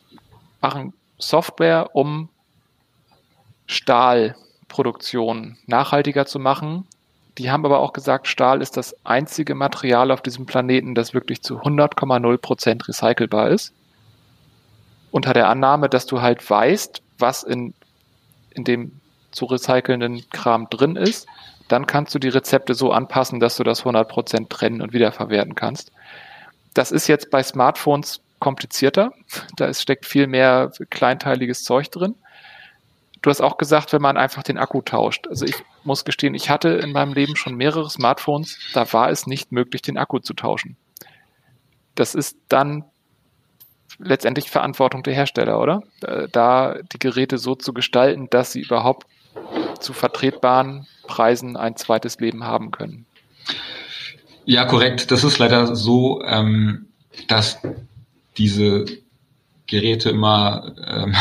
machen 0.62 0.94
Software, 1.20 1.96
um 1.96 2.30
Stahlproduktion 3.68 5.58
nachhaltiger 5.68 6.26
zu 6.26 6.40
machen. 6.40 6.88
Die 7.38 7.52
haben 7.52 7.66
aber 7.66 7.80
auch 7.80 7.94
gesagt, 7.94 8.28
Stahl 8.28 8.62
ist 8.62 8.78
das 8.78 8.96
einzige 9.06 9.56
Material 9.56 10.12
auf 10.12 10.22
diesem 10.22 10.46
Planeten, 10.46 10.96
das 10.96 11.14
wirklich 11.14 11.42
zu 11.42 11.60
100,0 11.60 12.38
Prozent 12.38 12.88
recycelbar 12.88 13.50
ist. 13.50 13.74
Unter 15.12 15.34
der 15.34 15.50
Annahme, 15.50 15.90
dass 15.90 16.06
du 16.06 16.22
halt 16.22 16.50
weißt, 16.50 17.02
was 17.20 17.44
in, 17.44 17.74
in 18.52 18.64
dem 18.64 19.00
zu 19.32 19.46
recycelnden 19.46 20.30
Kram 20.30 20.70
drin 20.70 20.96
ist 20.96 21.28
dann 21.68 21.88
kannst 21.88 22.14
du 22.14 22.20
die 22.20 22.30
Rezepte 22.30 22.74
so 22.74 22.92
anpassen, 22.92 23.40
dass 23.40 23.58
du 23.58 23.64
das 23.64 23.84
100% 23.84 24.50
trennen 24.50 24.82
und 24.82 24.94
wiederverwerten 24.94 25.56
kannst. 25.56 25.92
Das 26.74 26.92
ist 26.92 27.08
jetzt 27.08 27.32
bei 27.32 27.42
Smartphones 27.42 28.22
komplizierter. 28.40 29.14
Da 29.56 29.74
steckt 29.74 30.06
viel 30.06 30.28
mehr 30.28 30.72
kleinteiliges 30.90 31.64
Zeug 31.64 31.90
drin. 31.90 32.16
Du 33.22 33.30
hast 33.30 33.42
auch 33.42 33.58
gesagt, 33.58 33.94
wenn 33.94 34.02
man 34.02 34.18
einfach 34.18 34.44
den 34.44 34.58
Akku 34.58 34.82
tauscht. 34.82 35.28
Also 35.28 35.46
ich 35.46 35.56
muss 35.86 36.06
gestehen, 36.06 36.34
ich 36.36 36.50
hatte 36.50 36.70
in 36.70 36.92
meinem 36.92 37.14
Leben 37.14 37.36
schon 37.36 37.56
mehrere 37.56 37.90
Smartphones, 37.90 38.58
da 38.74 38.92
war 38.94 39.10
es 39.10 39.28
nicht 39.28 39.52
möglich, 39.52 39.82
den 39.82 39.98
Akku 39.98 40.20
zu 40.20 40.34
tauschen. 40.34 40.78
Das 41.96 42.16
ist 42.16 42.38
dann 42.50 42.86
letztendlich 44.00 44.50
Verantwortung 44.50 45.04
der 45.04 45.14
Hersteller, 45.14 45.60
oder? 45.60 45.84
Äh, 46.02 46.28
da 46.32 46.76
die 46.94 47.00
Geräte 47.00 47.38
so 47.38 47.56
zu 47.56 47.74
gestalten, 47.74 48.28
dass 48.30 48.52
sie 48.52 48.62
überhaupt 48.62 49.08
zu 49.80 49.94
vertretbaren 49.94 50.88
Preisen 51.08 51.58
ein 51.58 51.76
zweites 51.76 52.20
Leben 52.20 52.44
haben 52.44 52.72
können. 52.72 53.06
Ja, 54.46 54.66
korrekt. 54.66 55.12
Das 55.12 55.24
ist 55.24 55.40
leider 55.40 55.76
so, 55.76 56.22
ähm, 56.24 56.88
dass 57.28 57.60
diese 58.38 58.86
Geräte 59.68 60.10
immer 60.10 60.74
ähm, 60.86 61.16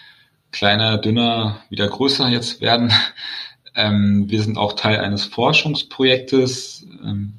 kleiner, 0.52 0.98
dünner, 0.98 1.60
wieder 1.70 1.88
größer 1.88 2.28
jetzt 2.28 2.60
werden. 2.60 2.92
Ähm, 3.78 4.28
wir 4.28 4.42
sind 4.42 4.58
auch 4.58 4.72
Teil 4.72 4.98
eines 4.98 5.24
Forschungsprojektes, 5.24 6.84
ähm, 7.04 7.34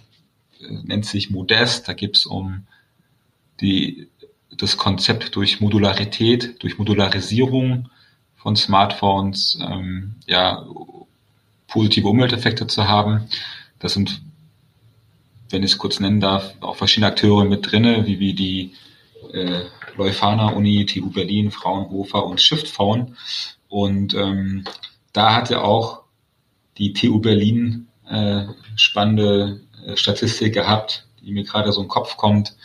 nennt 0.69 1.05
sich 1.05 1.29
Modest. 1.29 1.89
Da 1.89 1.93
geht 1.93 2.15
es 2.15 2.25
um 2.25 2.65
die, 3.59 4.07
das 4.57 4.77
Konzept 4.77 5.35
durch 5.35 5.59
Modularität, 5.59 6.63
durch 6.63 6.77
Modularisierung 6.77 7.89
von 8.37 8.55
Smartphones, 8.55 9.59
ähm, 9.61 10.15
ja, 10.27 10.65
positive 11.67 12.07
Umwelteffekte 12.07 12.67
zu 12.67 12.87
haben. 12.87 13.27
Das 13.79 13.93
sind, 13.93 14.21
wenn 15.49 15.63
ich 15.63 15.73
es 15.73 15.77
kurz 15.77 15.99
nennen 15.99 16.21
darf, 16.21 16.53
auch 16.61 16.77
verschiedene 16.77 17.07
Akteure 17.07 17.43
mit 17.43 17.69
drinne, 17.69 18.07
wie, 18.07 18.21
wie 18.21 18.33
die 18.33 18.71
äh, 19.33 19.63
Leuphana 19.97 20.53
Uni, 20.53 20.85
TU 20.85 21.09
Berlin, 21.09 21.51
Fraunhofer 21.51 22.25
und 22.25 22.39
Shiftphone. 22.39 23.17
Und 23.67 24.13
ähm, 24.13 24.63
da 25.11 25.35
hat 25.35 25.49
ja 25.49 25.63
auch 25.63 25.98
die 26.79 26.93
TU 26.93 27.19
Berlin 27.19 27.87
äh, 28.09 28.45
spannende 28.75 29.61
äh, 29.85 29.95
Statistik 29.95 30.53
gehabt, 30.53 31.05
die 31.21 31.31
mir 31.31 31.43
gerade 31.43 31.71
so 31.71 31.81
im 31.81 31.87
Kopf 31.87 32.17
kommt. 32.17 32.55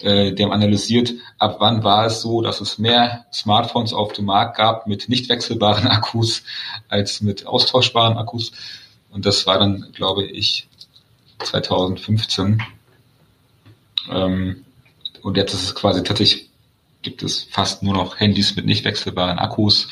Äh, 0.00 0.32
die 0.32 0.44
haben 0.44 0.52
analysiert, 0.52 1.14
ab 1.38 1.56
wann 1.58 1.82
war 1.82 2.06
es 2.06 2.20
so, 2.20 2.42
dass 2.42 2.60
es 2.60 2.78
mehr 2.78 3.24
Smartphones 3.32 3.94
auf 3.94 4.12
dem 4.12 4.26
Markt 4.26 4.58
gab 4.58 4.86
mit 4.86 5.08
nicht 5.08 5.28
wechselbaren 5.28 5.86
Akkus 5.88 6.42
als 6.88 7.22
mit 7.22 7.46
austauschbaren 7.46 8.18
Akkus. 8.18 8.52
Und 9.10 9.24
das 9.24 9.46
war 9.46 9.58
dann, 9.58 9.86
glaube 9.92 10.24
ich, 10.24 10.68
2015. 11.42 12.62
Ähm, 14.10 14.64
und 15.22 15.36
jetzt 15.36 15.54
ist 15.54 15.64
es 15.64 15.74
quasi 15.74 16.02
tatsächlich, 16.02 16.50
gibt 17.02 17.22
es 17.22 17.44
fast 17.44 17.82
nur 17.82 17.94
noch 17.94 18.20
Handys 18.20 18.54
mit 18.56 18.66
nicht 18.66 18.84
wechselbaren 18.84 19.38
Akkus. 19.38 19.88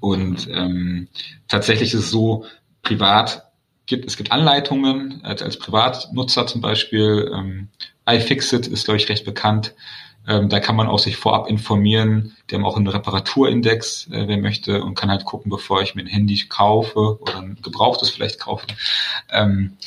Und 0.00 0.48
ähm, 0.48 1.08
tatsächlich 1.46 1.94
ist 1.94 2.00
es 2.00 2.10
so, 2.10 2.44
privat 2.82 3.48
gibt, 3.86 4.06
es 4.06 4.16
gibt 4.16 4.30
Anleitungen, 4.30 5.20
als, 5.24 5.42
als 5.42 5.58
Privatnutzer 5.58 6.46
zum 6.46 6.60
Beispiel, 6.60 7.30
ähm, 7.34 7.68
iFixit 8.06 8.66
ist, 8.66 8.84
glaube 8.84 8.98
ich, 8.98 9.08
recht 9.08 9.24
bekannt. 9.24 9.74
Ähm, 10.26 10.48
da 10.50 10.60
kann 10.60 10.76
man 10.76 10.86
auch 10.86 10.98
sich 10.98 11.16
vorab 11.16 11.48
informieren. 11.48 12.36
Die 12.50 12.54
haben 12.54 12.66
auch 12.66 12.76
einen 12.76 12.86
Reparaturindex, 12.86 14.08
äh, 14.12 14.28
wer 14.28 14.36
möchte, 14.36 14.82
und 14.82 14.94
kann 14.94 15.10
halt 15.10 15.24
gucken, 15.24 15.50
bevor 15.50 15.80
ich 15.82 15.94
mir 15.94 16.02
ein 16.02 16.06
Handy 16.06 16.38
kaufe 16.48 17.18
oder 17.20 17.38
ein 17.38 17.58
gebrauchtes 17.62 18.10
vielleicht 18.10 18.38
kaufe, 18.38 18.66
ähm, 19.30 19.78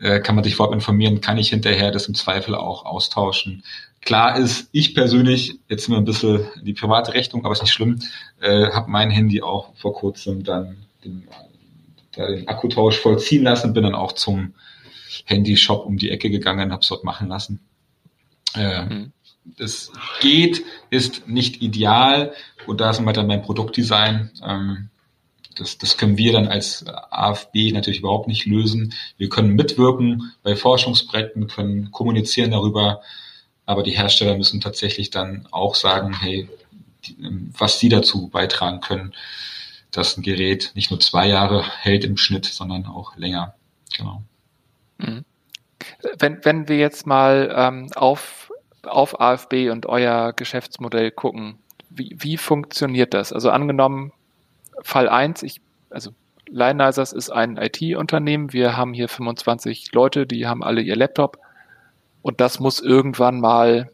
äh, 0.00 0.20
kann 0.20 0.34
man 0.34 0.44
sich 0.44 0.56
vorab 0.56 0.72
informieren, 0.72 1.20
kann 1.20 1.38
ich 1.38 1.50
hinterher 1.50 1.92
das 1.92 2.08
im 2.08 2.14
Zweifel 2.14 2.54
auch 2.54 2.84
austauschen. 2.84 3.62
Klar 4.00 4.36
ist, 4.36 4.68
ich 4.72 4.94
persönlich, 4.94 5.58
jetzt 5.68 5.84
sind 5.84 5.94
wir 5.94 5.98
ein 5.98 6.04
bisschen 6.04 6.46
die 6.62 6.74
private 6.74 7.14
Rechnung, 7.14 7.44
aber 7.44 7.52
ist 7.52 7.62
nicht 7.62 7.72
schlimm, 7.72 8.00
äh, 8.40 8.70
habe 8.70 8.90
mein 8.90 9.10
Handy 9.10 9.42
auch 9.42 9.74
vor 9.76 9.94
kurzem 9.94 10.44
dann 10.44 10.76
den, 11.04 11.26
den 12.16 12.48
Akkutausch 12.48 12.98
vollziehen 12.98 13.44
lassen, 13.44 13.72
bin 13.72 13.84
dann 13.84 13.94
auch 13.94 14.12
zum 14.12 14.54
Handyshop 15.24 15.86
um 15.86 15.96
die 15.96 16.10
Ecke 16.10 16.30
gegangen, 16.30 16.72
habe 16.72 16.82
es 16.82 16.88
dort 16.88 17.04
machen 17.04 17.28
lassen. 17.28 17.60
Äh, 18.54 18.84
mhm. 18.84 19.12
Das 19.58 19.92
geht, 20.20 20.64
ist 20.90 21.28
nicht 21.28 21.62
ideal 21.62 22.32
und 22.66 22.80
da 22.80 22.92
sind 22.92 23.04
wir 23.04 23.12
dann 23.12 23.28
beim 23.28 23.42
Produktdesign. 23.42 24.30
Ähm, 24.44 24.88
das, 25.54 25.78
das 25.78 25.96
können 25.96 26.18
wir 26.18 26.32
dann 26.32 26.48
als 26.48 26.84
AFB 26.86 27.72
natürlich 27.72 28.00
überhaupt 28.00 28.28
nicht 28.28 28.44
lösen. 28.46 28.92
Wir 29.16 29.28
können 29.28 29.54
mitwirken 29.54 30.32
bei 30.42 30.56
Forschungsprojekten, 30.56 31.46
können 31.46 31.92
kommunizieren 31.92 32.50
darüber, 32.50 33.02
aber 33.64 33.82
die 33.82 33.96
Hersteller 33.96 34.36
müssen 34.36 34.60
tatsächlich 34.60 35.10
dann 35.10 35.48
auch 35.50 35.74
sagen, 35.74 36.12
hey, 36.18 36.48
die, 37.04 37.16
was 37.56 37.78
sie 37.78 37.88
dazu 37.88 38.28
beitragen 38.28 38.80
können, 38.80 39.14
dass 39.90 40.16
ein 40.16 40.22
Gerät 40.22 40.72
nicht 40.74 40.90
nur 40.90 41.00
zwei 41.00 41.26
Jahre 41.26 41.64
hält 41.80 42.04
im 42.04 42.16
Schnitt, 42.16 42.44
sondern 42.44 42.86
auch 42.86 43.16
länger. 43.16 43.54
Genau. 43.96 44.22
Mhm. 44.98 45.24
Wenn, 46.18 46.44
wenn 46.44 46.68
wir 46.68 46.76
jetzt 46.76 47.06
mal 47.06 47.52
ähm, 47.54 47.88
auf, 47.94 48.52
auf 48.82 49.20
AFB 49.20 49.70
und 49.70 49.86
euer 49.86 50.32
Geschäftsmodell 50.32 51.10
gucken, 51.10 51.58
wie, 51.90 52.16
wie 52.18 52.36
funktioniert 52.36 53.14
das? 53.14 53.32
Also 53.32 53.50
angenommen, 53.50 54.12
Fall 54.82 55.08
1, 55.08 55.42
ich, 55.42 55.60
also 55.90 56.10
Lionizers 56.48 57.12
ist 57.12 57.30
ein 57.30 57.56
IT-Unternehmen, 57.56 58.52
wir 58.52 58.76
haben 58.76 58.92
hier 58.92 59.08
25 59.08 59.92
Leute, 59.92 60.26
die 60.26 60.46
haben 60.46 60.62
alle 60.62 60.80
ihr 60.80 60.96
Laptop 60.96 61.38
und 62.22 62.40
das 62.40 62.60
muss 62.60 62.80
irgendwann 62.80 63.40
mal 63.40 63.90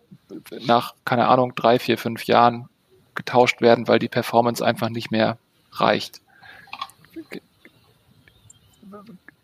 nach, 0.61 0.95
keine 1.05 1.29
Ahnung, 1.29 1.55
drei, 1.55 1.79
vier, 1.79 1.99
fünf 1.99 2.25
Jahren 2.25 2.69
getauscht 3.15 3.61
werden, 3.61 3.89
weil 3.89 3.99
die 3.99 4.09
Performance 4.09 4.65
einfach 4.65 4.89
nicht 4.89 5.11
mehr 5.11 5.39
reicht. 5.73 6.21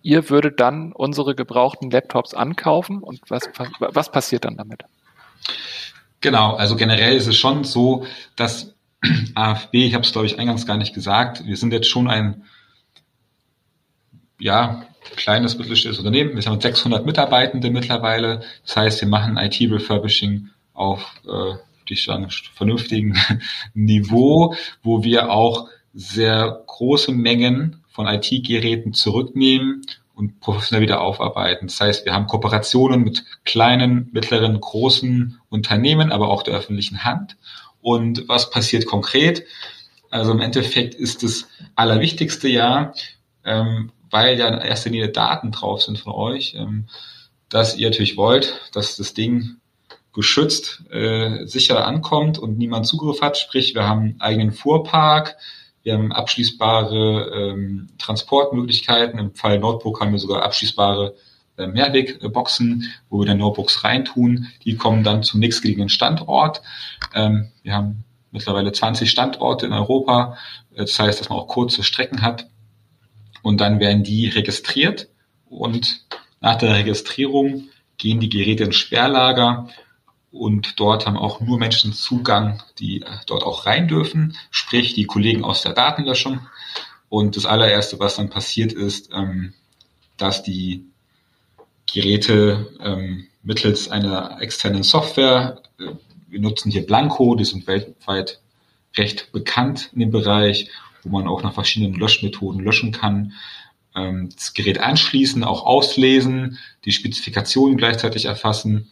Ihr 0.02 0.30
würdet 0.30 0.60
dann 0.60 0.92
unsere 0.92 1.34
gebrauchten 1.34 1.90
Laptops 1.90 2.34
ankaufen 2.34 3.02
und 3.02 3.20
was, 3.28 3.48
was 3.78 4.12
passiert 4.12 4.44
dann 4.44 4.56
damit? 4.56 4.84
Genau, 6.20 6.54
also 6.54 6.76
generell 6.76 7.16
ist 7.16 7.26
es 7.26 7.36
schon 7.36 7.64
so, 7.64 8.06
dass 8.36 8.74
AFB, 9.34 9.74
ich 9.74 9.94
habe 9.94 10.04
es 10.04 10.12
glaube 10.12 10.26
ich 10.26 10.38
eingangs 10.38 10.66
gar 10.66 10.76
nicht 10.76 10.94
gesagt, 10.94 11.46
wir 11.46 11.56
sind 11.56 11.72
jetzt 11.72 11.88
schon 11.88 12.08
ein 12.08 12.44
ja, 14.40 14.84
kleines 15.16 15.58
mittelständisches 15.58 15.98
Unternehmen. 15.98 16.36
Wir 16.36 16.44
haben 16.44 16.60
600 16.60 17.04
Mitarbeitende 17.04 17.70
mittlerweile. 17.70 18.42
Das 18.64 18.76
heißt, 18.76 19.00
wir 19.00 19.08
machen 19.08 19.36
IT-Refurbishing 19.36 20.50
auf 20.74 21.00
äh, 21.26 21.54
die 21.88 21.96
sagen, 21.96 22.28
vernünftigen 22.54 23.16
Niveau, 23.74 24.54
wo 24.82 25.02
wir 25.02 25.30
auch 25.30 25.68
sehr 25.94 26.62
große 26.66 27.12
Mengen 27.12 27.82
von 27.88 28.06
IT-Geräten 28.06 28.92
zurücknehmen 28.92 29.82
und 30.14 30.40
professionell 30.40 30.82
wieder 30.82 31.00
aufarbeiten. 31.00 31.68
Das 31.68 31.80
heißt, 31.80 32.04
wir 32.04 32.12
haben 32.12 32.26
Kooperationen 32.26 33.02
mit 33.02 33.24
kleinen, 33.44 34.08
mittleren, 34.12 34.60
großen 34.60 35.40
Unternehmen, 35.48 36.10
aber 36.10 36.28
auch 36.28 36.42
der 36.42 36.54
öffentlichen 36.54 37.04
Hand. 37.04 37.36
Und 37.80 38.28
was 38.28 38.50
passiert 38.50 38.86
konkret? 38.86 39.44
Also 40.10 40.32
im 40.32 40.40
Endeffekt 40.40 40.94
ist 40.94 41.22
das 41.22 41.48
Allerwichtigste 41.76 42.48
ja, 42.48 42.92
ähm, 43.44 43.92
weil 44.10 44.38
ja 44.38 44.48
in 44.48 44.60
erster 44.60 44.90
Linie 44.90 45.10
Daten 45.10 45.52
drauf 45.52 45.82
sind 45.82 45.98
von 45.98 46.12
euch, 46.12 46.54
ähm, 46.54 46.86
dass 47.48 47.76
ihr 47.76 47.88
natürlich 47.88 48.16
wollt, 48.16 48.60
dass 48.72 48.96
das 48.96 49.14
Ding 49.14 49.56
geschützt 50.12 50.82
äh, 50.90 51.46
sicher 51.46 51.86
ankommt 51.86 52.38
und 52.38 52.58
niemand 52.58 52.86
Zugriff 52.86 53.20
hat. 53.20 53.38
Sprich, 53.38 53.74
wir 53.74 53.86
haben 53.86 54.00
einen 54.00 54.20
eigenen 54.20 54.52
Fuhrpark, 54.52 55.36
wir 55.88 55.94
haben 55.94 56.12
abschließbare 56.12 57.30
ähm, 57.34 57.88
Transportmöglichkeiten. 57.96 59.18
Im 59.18 59.34
Fall 59.34 59.58
Notebook 59.58 60.02
haben 60.02 60.12
wir 60.12 60.18
sogar 60.18 60.42
abschließbare 60.42 61.14
äh, 61.56 61.66
Mehrwegboxen, 61.66 62.92
wo 63.08 63.20
wir 63.20 63.26
dann 63.26 63.38
Notebooks 63.38 63.84
reintun. 63.84 64.48
Die 64.64 64.76
kommen 64.76 65.02
dann 65.02 65.22
zum 65.22 65.40
nächstgelegenen 65.40 65.88
Standort. 65.88 66.60
Ähm, 67.14 67.48
wir 67.62 67.72
haben 67.72 68.04
mittlerweile 68.32 68.70
20 68.70 69.10
Standorte 69.10 69.64
in 69.64 69.72
Europa. 69.72 70.36
Das 70.76 70.98
heißt, 70.98 71.20
dass 71.20 71.30
man 71.30 71.38
auch 71.38 71.48
kurze 71.48 71.82
Strecken 71.82 72.20
hat 72.20 72.50
und 73.40 73.62
dann 73.62 73.80
werden 73.80 74.02
die 74.02 74.28
registriert 74.28 75.08
und 75.48 76.04
nach 76.42 76.56
der 76.56 76.74
Registrierung 76.74 77.70
gehen 77.96 78.20
die 78.20 78.28
Geräte 78.28 78.64
ins 78.64 78.76
Sperrlager 78.76 79.70
und 80.30 80.78
dort 80.78 81.06
haben 81.06 81.16
auch 81.16 81.40
nur 81.40 81.58
Menschen 81.58 81.92
Zugang, 81.92 82.62
die 82.78 83.02
äh, 83.02 83.06
dort 83.26 83.42
auch 83.42 83.66
rein 83.66 83.88
dürfen, 83.88 84.36
sprich 84.50 84.94
die 84.94 85.06
Kollegen 85.06 85.44
aus 85.44 85.62
der 85.62 85.72
Datenlöschung. 85.72 86.40
Und 87.08 87.36
das 87.36 87.46
allererste, 87.46 87.98
was 87.98 88.16
dann 88.16 88.28
passiert 88.28 88.72
ist, 88.72 89.10
ähm, 89.12 89.54
dass 90.16 90.42
die 90.42 90.84
Geräte 91.90 92.76
ähm, 92.80 93.28
mittels 93.42 93.90
einer 93.90 94.40
externen 94.42 94.82
Software, 94.82 95.62
äh, 95.78 95.92
wir 96.28 96.40
nutzen 96.40 96.70
hier 96.70 96.84
Blanco, 96.84 97.34
die 97.34 97.46
sind 97.46 97.66
weltweit 97.66 98.40
recht 98.96 99.32
bekannt 99.32 99.90
in 99.94 100.00
dem 100.00 100.10
Bereich 100.10 100.70
wo 101.04 101.18
man 101.18 101.28
auch 101.28 101.42
nach 101.42 101.54
verschiedenen 101.54 101.94
Löschmethoden 101.94 102.62
löschen 102.62 102.92
kann. 102.92 103.32
Ähm, 103.94 104.30
das 104.34 104.54
Gerät 104.54 104.78
anschließen, 104.80 105.44
auch 105.44 105.64
auslesen, 105.64 106.58
die 106.84 106.92
Spezifikationen 106.92 107.76
gleichzeitig 107.76 108.26
erfassen 108.26 108.90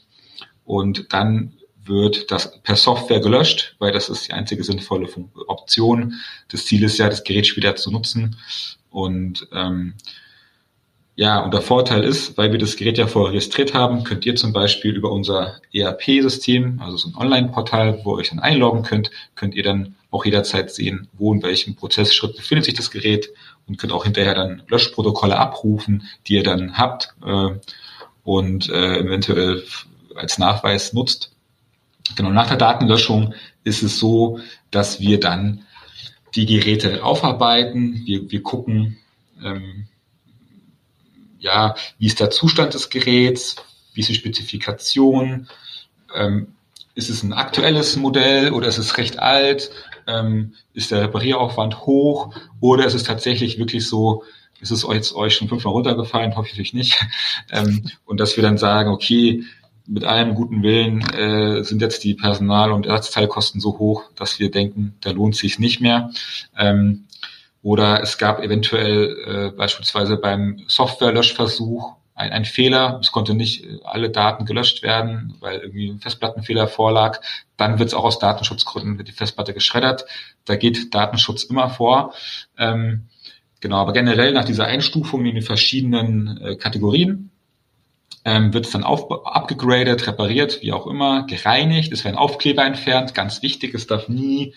und 0.66 1.12
dann 1.12 1.54
wird 1.85 2.30
das 2.30 2.61
per 2.62 2.76
Software 2.76 3.20
gelöscht, 3.20 3.76
weil 3.78 3.92
das 3.92 4.08
ist 4.08 4.28
die 4.28 4.32
einzige 4.32 4.64
sinnvolle 4.64 5.08
Option. 5.46 6.14
Das 6.49 6.66
Ziel 6.66 6.82
ist 6.82 6.99
ja, 6.99 7.08
das 7.08 7.25
Gerät 7.25 7.46
später 7.46 7.76
zu 7.76 7.90
nutzen. 7.90 8.37
Und 8.90 9.46
ähm, 9.52 9.94
ja, 11.14 11.42
und 11.42 11.55
der 11.55 11.62
Vorteil 11.62 12.05
ist, 12.05 12.37
weil 12.37 12.52
wir 12.52 12.59
das 12.59 12.76
Gerät 12.76 12.98
ja 12.98 13.07
vorher 13.07 13.33
registriert 13.33 13.72
haben, 13.72 14.05
könnt 14.05 14.26
ihr 14.26 14.37
zum 14.37 14.52
Beispiel 14.52 14.94
über 14.94 15.11
unser 15.11 15.61
ERP-System, 15.72 16.81
also 16.83 16.96
so 16.98 17.09
ein 17.09 17.14
Online-Portal, 17.14 18.00
wo 18.05 18.14
ihr 18.14 18.18
euch 18.18 18.31
dann 18.31 18.38
einloggen 18.38 18.83
könnt, 18.83 19.11
könnt 19.35 19.55
ihr 19.55 19.62
dann 19.62 19.94
auch 20.11 20.24
jederzeit 20.24 20.70
sehen, 20.70 21.09
wo 21.14 21.33
in 21.33 21.42
welchem 21.42 21.74
Prozessschritt 21.74 22.37
befindet 22.37 22.66
sich 22.66 22.74
das 22.74 22.90
Gerät 22.90 23.31
und 23.66 23.79
könnt 23.79 23.92
auch 23.92 24.05
hinterher 24.05 24.35
dann 24.35 24.62
Löschprotokolle 24.68 25.38
abrufen, 25.38 26.07
die 26.26 26.35
ihr 26.35 26.42
dann 26.42 26.76
habt 26.76 27.14
äh, 27.24 27.50
und 28.24 28.68
äh, 28.68 28.98
eventuell 28.98 29.62
als 30.16 30.38
Nachweis 30.38 30.92
nutzt. 30.92 31.33
Genau, 32.14 32.31
nach 32.31 32.48
der 32.48 32.57
Datenlöschung 32.57 33.35
ist 33.64 33.83
es 33.83 33.98
so, 33.98 34.38
dass 34.70 35.00
wir 35.00 35.18
dann 35.18 35.64
die 36.35 36.46
Geräte 36.46 37.02
aufarbeiten. 37.02 38.02
Wir, 38.05 38.31
wir 38.31 38.42
gucken, 38.42 38.98
ähm, 39.42 39.88
ja, 41.38 41.74
wie 41.98 42.07
ist 42.07 42.20
der 42.20 42.31
Zustand 42.31 42.74
des 42.74 42.90
Geräts, 42.90 43.57
wie 43.94 44.00
ist 44.00 44.09
die 44.09 44.14
Spezifikation, 44.14 45.48
ähm, 46.14 46.55
ist 46.94 47.11
es 47.11 47.22
ein 47.22 47.33
aktuelles 47.33 47.96
Modell 47.96 48.52
oder 48.52 48.68
ist 48.68 48.79
es 48.79 48.96
recht 48.96 49.18
alt, 49.18 49.70
ähm, 50.07 50.55
ist 50.72 50.90
der 50.90 51.02
Reparieraufwand 51.02 51.81
hoch 51.83 52.35
oder 52.61 52.87
ist 52.87 52.94
es 52.94 53.05
tatsächlich 53.05 53.59
wirklich 53.59 53.87
so, 53.87 54.24
ist 54.61 54.70
es 54.70 54.87
jetzt 54.90 55.14
euch 55.14 55.35
schon 55.35 55.48
fünfmal 55.48 55.74
runtergefallen, 55.74 56.37
hoffe 56.37 56.61
ich 56.61 56.72
nicht, 56.72 56.98
ähm, 57.50 57.90
und 58.05 58.18
dass 58.18 58.37
wir 58.37 58.42
dann 58.42 58.59
sagen, 58.59 58.90
okay, 58.90 59.44
mit 59.88 60.05
allem 60.05 60.35
guten 60.35 60.62
Willen 60.62 61.01
äh, 61.11 61.62
sind 61.64 61.81
jetzt 61.81 62.05
die 62.05 62.14
Personal- 62.14 62.72
und 62.72 62.87
Ersatzteilkosten 62.87 63.61
so 63.61 63.79
hoch, 63.79 64.05
dass 64.14 64.38
wir 64.38 64.51
denken, 64.51 64.96
da 65.01 65.11
lohnt 65.11 65.37
sich 65.37 65.59
nicht 65.59 65.81
mehr. 65.81 66.11
Ähm, 66.57 67.07
oder 67.62 68.03
es 68.03 68.18
gab 68.18 68.42
eventuell 68.42 69.16
äh, 69.27 69.57
beispielsweise 69.57 70.16
beim 70.16 70.62
Softwarelöschversuch 70.68 71.96
ein, 72.14 72.33
ein 72.33 72.44
Fehler, 72.44 72.99
es 73.01 73.12
konnte 73.12 73.35
nicht 73.35 73.64
äh, 73.64 73.79
alle 73.85 74.11
Daten 74.11 74.46
gelöscht 74.46 74.83
werden, 74.83 75.35
weil 75.40 75.59
irgendwie 75.59 75.88
ein 75.90 76.01
Festplattenfehler 76.01 76.66
vorlag. 76.66 77.20
Dann 77.57 77.79
wird 77.79 77.88
es 77.88 77.94
auch 77.94 78.05
aus 78.05 78.18
Datenschutzgründen 78.18 78.99
wird 78.99 79.09
die 79.09 79.12
Festplatte 79.12 79.53
geschreddert. 79.53 80.07
Da 80.44 80.57
geht 80.57 80.94
Datenschutz 80.94 81.44
immer 81.44 81.68
vor. 81.68 82.14
Ähm, 82.57 83.09
genau, 83.61 83.77
aber 83.77 83.92
generell 83.92 84.33
nach 84.33 84.44
dieser 84.44 84.66
Einstufung 84.66 85.25
in 85.27 85.35
die 85.35 85.42
verschiedenen 85.42 86.40
äh, 86.40 86.57
Kategorien 86.57 87.31
ähm, 88.26 88.52
wird 88.52 88.66
es 88.66 88.72
dann 88.72 88.84
auf, 88.84 89.10
abgegradet, 89.24 90.06
repariert, 90.06 90.60
wie 90.60 90.72
auch 90.72 90.86
immer, 90.86 91.24
gereinigt. 91.26 91.90
Es 91.92 92.04
werden 92.04 92.16
Aufkleber 92.16 92.66
entfernt. 92.66 93.14
Ganz 93.14 93.40
wichtig, 93.40 93.72
es 93.74 93.86
darf 93.86 94.08
nie 94.08 94.54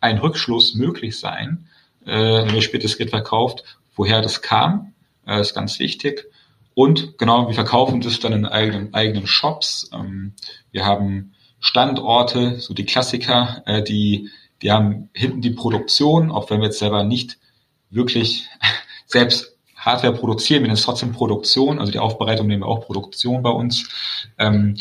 ein 0.00 0.18
Rückschluss 0.18 0.76
möglich 0.76 1.18
sein 1.18 1.66
äh, 2.06 2.46
wenn 2.46 2.54
ihr 2.54 2.62
später 2.62 2.84
das 2.84 2.96
Gerät 2.96 3.10
verkauft, 3.10 3.64
woher 3.94 4.22
das 4.22 4.40
kam, 4.40 4.94
äh, 5.26 5.40
ist 5.40 5.54
ganz 5.54 5.78
wichtig. 5.78 6.26
Und 6.74 7.18
genau, 7.18 7.48
wir 7.48 7.54
verkaufen 7.54 8.00
das 8.00 8.20
dann 8.20 8.32
in 8.32 8.46
eigenen, 8.46 8.94
eigenen 8.94 9.26
Shops. 9.26 9.90
Ähm, 9.92 10.34
wir 10.70 10.84
haben 10.84 11.34
Standorte, 11.58 12.60
so 12.60 12.74
die 12.74 12.84
Klassiker, 12.84 13.62
äh, 13.66 13.82
die, 13.82 14.30
die 14.62 14.70
haben 14.70 15.10
hinten 15.12 15.40
die 15.40 15.50
Produktion, 15.50 16.30
auch 16.30 16.50
wenn 16.50 16.60
wir 16.60 16.66
jetzt 16.66 16.78
selber 16.78 17.02
nicht 17.04 17.38
wirklich 17.90 18.48
selbst 19.06 19.55
Hardware 19.86 20.12
produzieren, 20.12 20.62
wir 20.62 20.68
nennen 20.68 20.78
es 20.78 20.82
trotzdem 20.82 21.12
Produktion, 21.12 21.78
also 21.78 21.92
die 21.92 21.98
Aufbereitung 21.98 22.46
nehmen 22.46 22.62
wir 22.62 22.68
auch 22.68 22.84
Produktion 22.84 23.42
bei 23.42 23.50
uns. 23.50 23.88
Ähm, 24.36 24.76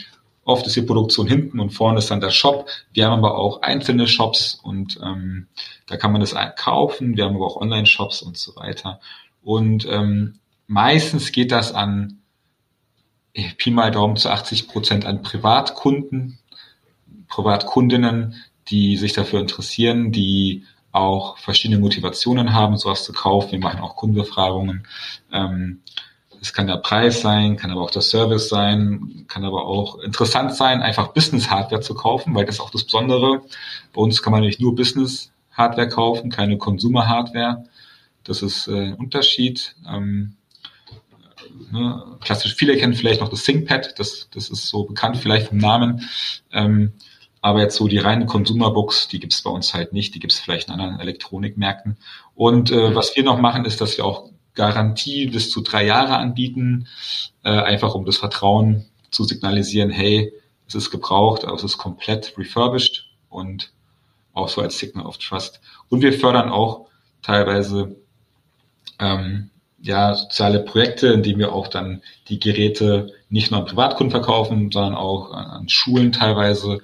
Oft 0.45 0.67
ist 0.67 0.75
die 0.75 0.83
Produktion 0.83 1.25
hinten 1.25 1.59
und 1.59 1.71
vorne 1.71 1.97
ist 1.97 2.11
dann 2.11 2.21
der 2.21 2.29
Shop. 2.29 2.69
Wir 2.93 3.07
haben 3.07 3.17
aber 3.17 3.35
auch 3.39 3.63
einzelne 3.63 4.07
Shops 4.07 4.59
und 4.61 4.99
ähm, 5.03 5.47
da 5.87 5.97
kann 5.97 6.11
man 6.11 6.21
das 6.21 6.35
kaufen. 6.55 7.17
Wir 7.17 7.25
haben 7.25 7.35
aber 7.35 7.47
auch 7.47 7.59
Online-Shops 7.59 8.21
und 8.21 8.37
so 8.37 8.55
weiter. 8.55 8.99
Und 9.43 9.87
ähm, 9.89 10.37
meistens 10.67 11.31
geht 11.31 11.51
das 11.51 11.73
an 11.73 12.19
Pi 13.57 13.71
mal 13.71 13.89
Daumen 13.89 14.17
zu 14.17 14.29
80 14.29 14.67
Prozent 14.67 15.05
an 15.07 15.23
Privatkunden, 15.23 16.37
Privatkundinnen, 17.27 18.35
die 18.69 18.97
sich 18.97 19.13
dafür 19.13 19.39
interessieren, 19.39 20.11
die 20.11 20.63
auch 20.95 21.37
verschiedene 21.37 21.79
Motivationen 21.79 22.53
haben, 22.53 22.77
sowas 22.77 23.03
zu 23.03 23.13
kaufen. 23.13 23.51
Wir 23.51 23.59
machen 23.59 23.81
auch 23.81 23.95
Kundenbefragungen. 23.95 24.87
Ähm, 25.31 25.81
es 26.41 26.53
kann 26.53 26.67
der 26.67 26.77
Preis 26.77 27.21
sein, 27.21 27.57
kann 27.57 27.71
aber 27.71 27.81
auch 27.81 27.91
der 27.91 28.01
Service 28.01 28.49
sein, 28.49 29.25
kann 29.27 29.43
aber 29.43 29.65
auch 29.65 29.99
interessant 29.99 30.53
sein, 30.53 30.81
einfach 30.81 31.07
Business-Hardware 31.07 31.81
zu 31.81 31.95
kaufen, 31.95 32.33
weil 32.35 32.45
das 32.45 32.55
ist 32.55 32.61
auch 32.61 32.69
das 32.69 32.83
Besondere. 32.83 33.41
Bei 33.93 34.01
uns 34.01 34.21
kann 34.21 34.31
man 34.31 34.41
nicht 34.41 34.61
nur 34.61 34.75
Business-Hardware 34.75 35.89
kaufen, 35.89 36.29
keine 36.29 36.57
Consumer-Hardware. 36.57 37.65
Das 38.23 38.41
ist 38.41 38.67
äh, 38.67 38.71
ein 38.71 38.93
Unterschied. 38.93 39.75
Ähm, 39.87 40.35
ne, 41.71 42.03
klassisch, 42.21 42.55
viele 42.55 42.77
kennen 42.77 42.93
vielleicht 42.93 43.21
noch 43.21 43.29
das 43.29 43.43
ThinkPad, 43.43 43.99
das, 43.99 44.29
das 44.33 44.49
ist 44.49 44.67
so 44.67 44.83
bekannt 44.83 45.17
vielleicht 45.17 45.47
vom 45.47 45.57
Namen. 45.57 46.07
Ähm, 46.51 46.93
aber 47.45 47.61
jetzt 47.61 47.75
so 47.75 47.87
die 47.87 47.99
reinen 47.99 48.25
Consumer-Books, 48.25 49.07
die 49.07 49.19
gibt's 49.19 49.43
bei 49.43 49.51
uns 49.51 49.75
halt 49.75 49.93
nicht, 49.93 50.15
die 50.15 50.19
gibt's 50.19 50.39
vielleicht 50.39 50.67
in 50.67 50.73
anderen 50.73 50.99
Elektronikmärkten. 50.99 51.95
Und 52.33 52.71
äh, 52.71 52.95
was 52.95 53.15
wir 53.15 53.21
noch 53.21 53.39
machen, 53.39 53.65
ist, 53.65 53.81
dass 53.81 53.97
wir 53.97 54.05
auch 54.05 54.31
Garantie 54.55 55.27
bis 55.27 55.51
zu 55.51 55.61
drei 55.61 55.85
Jahre 55.85 56.17
anbieten, 56.17 56.87
äh, 57.43 57.51
einfach 57.51 57.93
um 57.93 58.03
das 58.03 58.17
Vertrauen 58.17 58.85
zu 59.11 59.25
signalisieren, 59.25 59.91
hey, 59.91 60.33
es 60.67 60.73
ist 60.73 60.89
gebraucht, 60.89 61.45
aber 61.45 61.53
es 61.53 61.63
ist 61.63 61.77
komplett 61.77 62.35
refurbished 62.35 63.11
und 63.29 63.71
auch 64.33 64.49
so 64.49 64.61
als 64.61 64.79
Signal 64.79 65.05
of 65.05 65.19
Trust. 65.19 65.61
Und 65.89 66.01
wir 66.01 66.13
fördern 66.13 66.49
auch 66.49 66.87
teilweise 67.21 67.95
ähm, 68.97 69.51
ja, 69.83 70.15
soziale 70.15 70.61
Projekte, 70.61 71.09
in 71.09 71.21
denen 71.21 71.37
wir 71.37 71.53
auch 71.53 71.67
dann 71.67 72.01
die 72.27 72.39
Geräte 72.39 73.13
nicht 73.29 73.51
nur 73.51 73.59
an 73.59 73.67
Privatkunden 73.67 74.09
verkaufen, 74.09 74.71
sondern 74.71 74.95
auch 74.95 75.31
an 75.31 75.69
Schulen 75.69 76.11
teilweise 76.11 76.79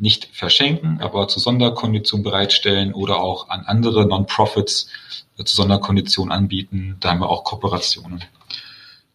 nicht 0.00 0.28
verschenken, 0.32 1.00
aber 1.00 1.28
zu 1.28 1.40
Sonderkonditionen 1.40 2.24
bereitstellen 2.24 2.94
oder 2.94 3.20
auch 3.20 3.48
an 3.48 3.64
andere 3.66 4.06
Non-Profits 4.06 4.88
zu 5.36 5.56
Sonderkonditionen 5.56 6.32
anbieten. 6.32 6.96
Da 7.00 7.10
haben 7.10 7.20
wir 7.20 7.28
auch 7.28 7.44
Kooperationen. 7.44 8.24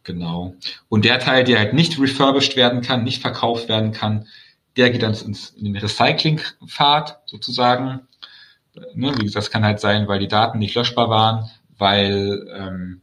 Genau. 0.03 0.55
Und 0.89 1.05
der 1.05 1.19
Teil, 1.19 1.43
der 1.43 1.59
halt 1.59 1.73
nicht 1.73 1.99
refurbished 1.99 2.55
werden 2.55 2.81
kann, 2.81 3.03
nicht 3.03 3.21
verkauft 3.21 3.69
werden 3.69 3.91
kann, 3.91 4.27
der 4.75 4.89
geht 4.89 5.03
dann 5.03 5.13
ins, 5.13 5.51
in 5.51 5.65
den 5.65 5.77
Recycling-Pfad 5.77 7.21
sozusagen. 7.25 8.01
Ne, 8.95 9.13
wie 9.17 9.23
gesagt, 9.23 9.45
das 9.45 9.51
kann 9.51 9.63
halt 9.63 9.79
sein, 9.79 10.07
weil 10.07 10.19
die 10.19 10.27
Daten 10.27 10.59
nicht 10.59 10.75
löschbar 10.75 11.09
waren, 11.09 11.49
weil 11.77 12.47
ähm, 12.57 13.01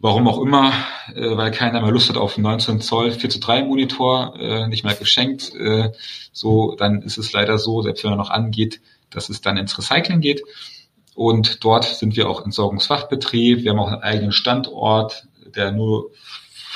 warum 0.00 0.26
auch 0.26 0.40
immer, 0.40 0.72
äh, 1.14 1.36
weil 1.36 1.50
keiner 1.50 1.80
mehr 1.80 1.92
Lust 1.92 2.08
hat 2.08 2.16
auf 2.16 2.36
einen 2.36 2.44
19 2.44 2.80
Zoll 2.80 3.12
4 3.12 3.30
zu 3.30 3.38
3 3.38 3.64
Monitor, 3.64 4.34
äh, 4.38 4.66
nicht 4.66 4.84
mehr 4.84 4.94
geschenkt. 4.94 5.54
Äh, 5.54 5.92
so, 6.32 6.74
dann 6.76 7.02
ist 7.02 7.18
es 7.18 7.32
leider 7.32 7.58
so, 7.58 7.82
selbst 7.82 8.02
wenn 8.02 8.12
er 8.12 8.16
noch 8.16 8.30
angeht, 8.30 8.80
dass 9.10 9.28
es 9.28 9.40
dann 9.40 9.56
ins 9.56 9.76
Recycling 9.76 10.20
geht. 10.20 10.42
Und 11.14 11.62
dort 11.64 11.84
sind 11.84 12.16
wir 12.16 12.28
auch 12.28 12.44
Entsorgungsfachbetrieb. 12.44 13.62
Wir 13.62 13.72
haben 13.72 13.78
auch 13.78 13.88
einen 13.88 14.02
eigenen 14.02 14.32
Standort, 14.32 15.26
der 15.54 15.72
nur 15.72 16.10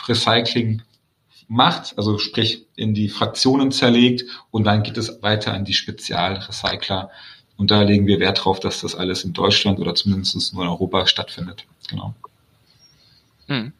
Recycling 0.06 0.82
macht, 1.48 1.96
also 1.96 2.18
sprich 2.18 2.66
in 2.74 2.94
die 2.94 3.08
Fraktionen 3.08 3.70
zerlegt 3.70 4.24
und 4.50 4.64
dann 4.64 4.82
geht 4.82 4.96
es 4.96 5.22
weiter 5.22 5.52
an 5.52 5.64
die 5.64 5.74
Spezialrecycler. 5.74 7.10
Und 7.56 7.70
da 7.70 7.82
legen 7.82 8.06
wir 8.06 8.18
Wert 8.18 8.44
drauf, 8.44 8.60
dass 8.60 8.80
das 8.80 8.94
alles 8.94 9.24
in 9.24 9.32
Deutschland 9.32 9.78
oder 9.78 9.94
zumindest 9.94 10.52
nur 10.52 10.64
in 10.64 10.70
Europa 10.70 11.06
stattfindet. 11.06 11.64
Genau. 11.88 12.14
Hm. 13.48 13.72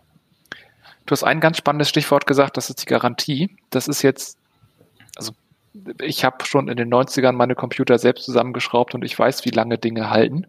Du 1.07 1.13
hast 1.13 1.23
ein 1.23 1.41
ganz 1.41 1.59
spannendes 1.59 1.89
Stichwort 1.89 2.27
gesagt, 2.27 2.57
das 2.57 2.71
ist 2.71 2.83
die 2.83 2.87
Garantie. 2.87 3.57
Das 3.71 3.89
ist 3.89 4.03
jetzt, 4.03 4.39
also 5.17 5.33
ich 6.01 6.25
habe 6.25 6.45
schon 6.47 6.69
in 6.69 6.77
den 6.77 6.93
90ern 6.93 7.33
meine 7.33 7.55
Computer 7.55 7.99
selbst 7.99 8.25
zusammengeschraubt 8.25 8.95
und 8.95 9.05
ich 9.05 9.19
weiß, 9.19 9.45
wie 9.45 9.51
lange 9.51 9.77
Dinge 9.77 10.11
halten 10.11 10.47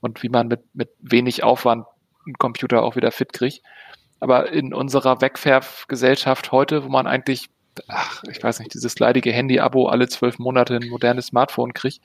und 0.00 0.22
wie 0.22 0.28
man 0.28 0.48
mit, 0.48 0.60
mit 0.74 0.90
wenig 1.00 1.42
Aufwand 1.42 1.86
einen 2.26 2.38
Computer 2.38 2.82
auch 2.82 2.94
wieder 2.94 3.10
fit 3.10 3.32
kriegt. 3.32 3.62
Aber 4.20 4.50
in 4.52 4.74
unserer 4.74 5.20
Wegwerfgesellschaft 5.20 6.52
heute, 6.52 6.84
wo 6.84 6.88
man 6.88 7.06
eigentlich, 7.06 7.48
ach, 7.88 8.22
ich 8.30 8.42
weiß 8.42 8.60
nicht, 8.60 8.74
dieses 8.74 8.98
leidige 8.98 9.32
Handy-Abo 9.32 9.88
alle 9.88 10.08
zwölf 10.08 10.38
Monate 10.38 10.76
ein 10.76 10.88
modernes 10.88 11.26
Smartphone 11.26 11.72
kriegt, 11.72 12.00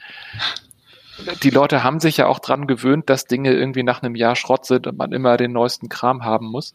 die 1.43 1.49
Leute 1.49 1.83
haben 1.83 1.99
sich 1.99 2.17
ja 2.17 2.27
auch 2.27 2.39
dran 2.39 2.67
gewöhnt, 2.67 3.09
dass 3.09 3.25
Dinge 3.25 3.53
irgendwie 3.53 3.83
nach 3.83 4.01
einem 4.01 4.15
Jahr 4.15 4.35
Schrott 4.35 4.65
sind 4.65 4.87
und 4.87 4.97
man 4.97 5.11
immer 5.11 5.37
den 5.37 5.51
neuesten 5.51 5.89
Kram 5.89 6.23
haben 6.23 6.47
muss. 6.47 6.73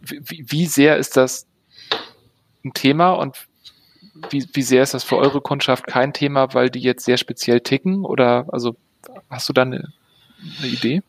Wie, 0.00 0.44
wie 0.48 0.66
sehr 0.66 0.96
ist 0.96 1.16
das 1.16 1.46
ein 2.64 2.72
Thema 2.72 3.12
und 3.12 3.36
wie, 4.30 4.46
wie 4.52 4.62
sehr 4.62 4.82
ist 4.82 4.94
das 4.94 5.04
für 5.04 5.16
eure 5.16 5.40
Kundschaft 5.40 5.86
kein 5.86 6.12
Thema, 6.12 6.54
weil 6.54 6.70
die 6.70 6.80
jetzt 6.80 7.04
sehr 7.04 7.16
speziell 7.16 7.60
ticken? 7.60 8.04
Oder 8.04 8.46
also 8.52 8.76
hast 9.28 9.48
du 9.48 9.52
da 9.52 9.62
eine, 9.62 9.92
eine 10.58 10.68
Idee? 10.68 11.02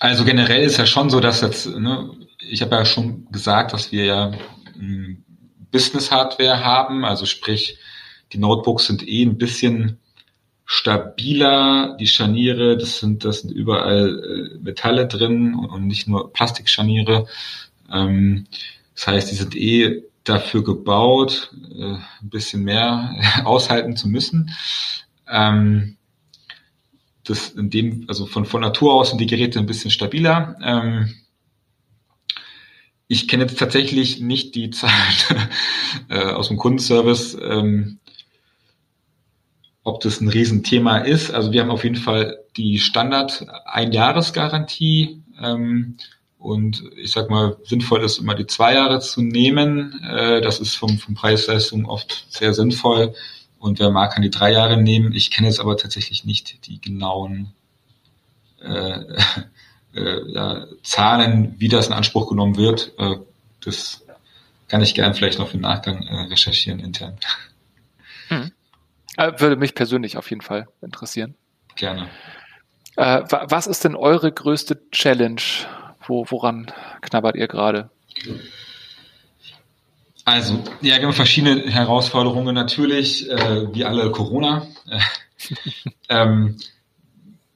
Also 0.00 0.24
generell 0.24 0.62
ist 0.62 0.76
ja 0.76 0.86
schon 0.86 1.10
so, 1.10 1.20
dass 1.20 1.40
jetzt, 1.40 1.66
ne, 1.66 2.10
ich 2.38 2.62
habe 2.62 2.76
ja 2.76 2.84
schon 2.84 3.26
gesagt, 3.32 3.72
dass 3.72 3.90
wir 3.90 4.04
ja 4.04 4.32
Business 5.72 6.10
Hardware 6.10 6.64
haben, 6.64 7.04
also 7.04 7.26
sprich, 7.26 7.78
die 8.32 8.38
Notebooks 8.38 8.86
sind 8.86 9.06
eh 9.06 9.22
ein 9.24 9.38
bisschen 9.38 9.98
stabiler, 10.70 11.96
die 11.98 12.06
Scharniere, 12.06 12.76
das 12.76 12.98
sind, 12.98 13.24
das 13.24 13.40
sind 13.40 13.50
überall 13.50 14.52
äh, 14.54 14.58
Metalle 14.58 15.06
drin 15.06 15.54
und, 15.54 15.86
nicht 15.86 16.06
nur 16.06 16.30
Plastikscharniere. 16.30 17.26
Ähm, 17.90 18.46
das 18.94 19.06
heißt, 19.06 19.30
die 19.30 19.34
sind 19.34 19.56
eh 19.56 20.02
dafür 20.24 20.62
gebaut, 20.62 21.50
äh, 21.74 21.94
ein 21.94 22.28
bisschen 22.30 22.64
mehr 22.64 23.16
aushalten 23.44 23.96
zu 23.96 24.10
müssen. 24.10 24.50
Ähm, 25.26 25.96
das 27.24 27.48
in 27.48 27.70
dem, 27.70 28.04
also 28.06 28.26
von, 28.26 28.44
von 28.44 28.60
Natur 28.60 28.92
aus 28.92 29.08
sind 29.08 29.22
die 29.22 29.26
Geräte 29.26 29.58
ein 29.58 29.66
bisschen 29.66 29.90
stabiler. 29.90 30.54
Ähm, 30.62 31.14
ich 33.06 33.26
kenne 33.26 33.44
jetzt 33.44 33.58
tatsächlich 33.58 34.20
nicht 34.20 34.54
die 34.54 34.68
Zahlen 34.70 35.48
äh, 36.10 36.24
aus 36.24 36.48
dem 36.48 36.58
Kundenservice, 36.58 37.38
ähm, 37.42 38.00
ob 39.88 40.00
das 40.00 40.20
ein 40.20 40.28
Riesenthema 40.28 40.98
ist. 40.98 41.32
Also 41.32 41.52
wir 41.52 41.62
haben 41.62 41.70
auf 41.70 41.84
jeden 41.84 41.96
Fall 41.96 42.38
die 42.56 42.78
Standard 42.78 43.46
Einjahresgarantie. 43.64 45.22
Ähm, 45.40 45.96
und 46.38 46.84
ich 46.96 47.12
sag 47.12 47.30
mal, 47.30 47.56
sinnvoll 47.64 48.04
ist 48.04 48.18
immer 48.18 48.34
die 48.34 48.46
zwei 48.46 48.74
Jahre 48.74 49.00
zu 49.00 49.22
nehmen. 49.22 50.00
Äh, 50.04 50.40
das 50.40 50.60
ist 50.60 50.76
vom, 50.76 50.98
vom 50.98 51.14
Preis-Leistung 51.14 51.86
oft 51.86 52.26
sehr 52.28 52.54
sinnvoll. 52.54 53.14
Und 53.58 53.80
wer 53.80 53.90
mag, 53.90 54.12
kann 54.12 54.22
die 54.22 54.30
drei 54.30 54.52
Jahre 54.52 54.80
nehmen. 54.80 55.12
Ich 55.12 55.30
kenne 55.30 55.48
jetzt 55.48 55.60
aber 55.60 55.76
tatsächlich 55.76 56.24
nicht 56.24 56.66
die 56.66 56.80
genauen 56.80 57.52
äh, 58.62 59.00
äh, 59.94 60.32
ja, 60.32 60.66
Zahlen, 60.82 61.54
wie 61.58 61.68
das 61.68 61.88
in 61.88 61.92
Anspruch 61.92 62.28
genommen 62.28 62.56
wird. 62.56 62.92
Äh, 62.98 63.16
das 63.64 64.04
kann 64.68 64.82
ich 64.82 64.94
gern 64.94 65.14
vielleicht 65.14 65.38
noch 65.38 65.54
im 65.54 65.60
Nachgang 65.60 66.06
äh, 66.06 66.20
recherchieren 66.26 66.78
intern. 66.78 67.18
Hm. 68.28 68.52
Äh, 69.18 69.40
würde 69.40 69.56
mich 69.56 69.74
persönlich 69.74 70.16
auf 70.16 70.30
jeden 70.30 70.42
Fall 70.42 70.68
interessieren. 70.80 71.34
Gerne. 71.74 72.08
Äh, 72.96 73.22
was 73.28 73.66
ist 73.66 73.82
denn 73.82 73.96
eure 73.96 74.30
größte 74.30 74.80
Challenge? 74.92 75.42
Wo, 76.06 76.24
woran 76.28 76.70
knabbert 77.00 77.34
ihr 77.34 77.48
gerade? 77.48 77.90
Also, 80.24 80.62
ja, 80.82 80.98
wir 80.98 81.06
haben 81.06 81.12
verschiedene 81.12 81.68
Herausforderungen 81.68 82.54
natürlich, 82.54 83.28
äh, 83.28 83.74
wie 83.74 83.84
alle 83.84 84.12
Corona. 84.12 84.68
ähm, 86.08 86.56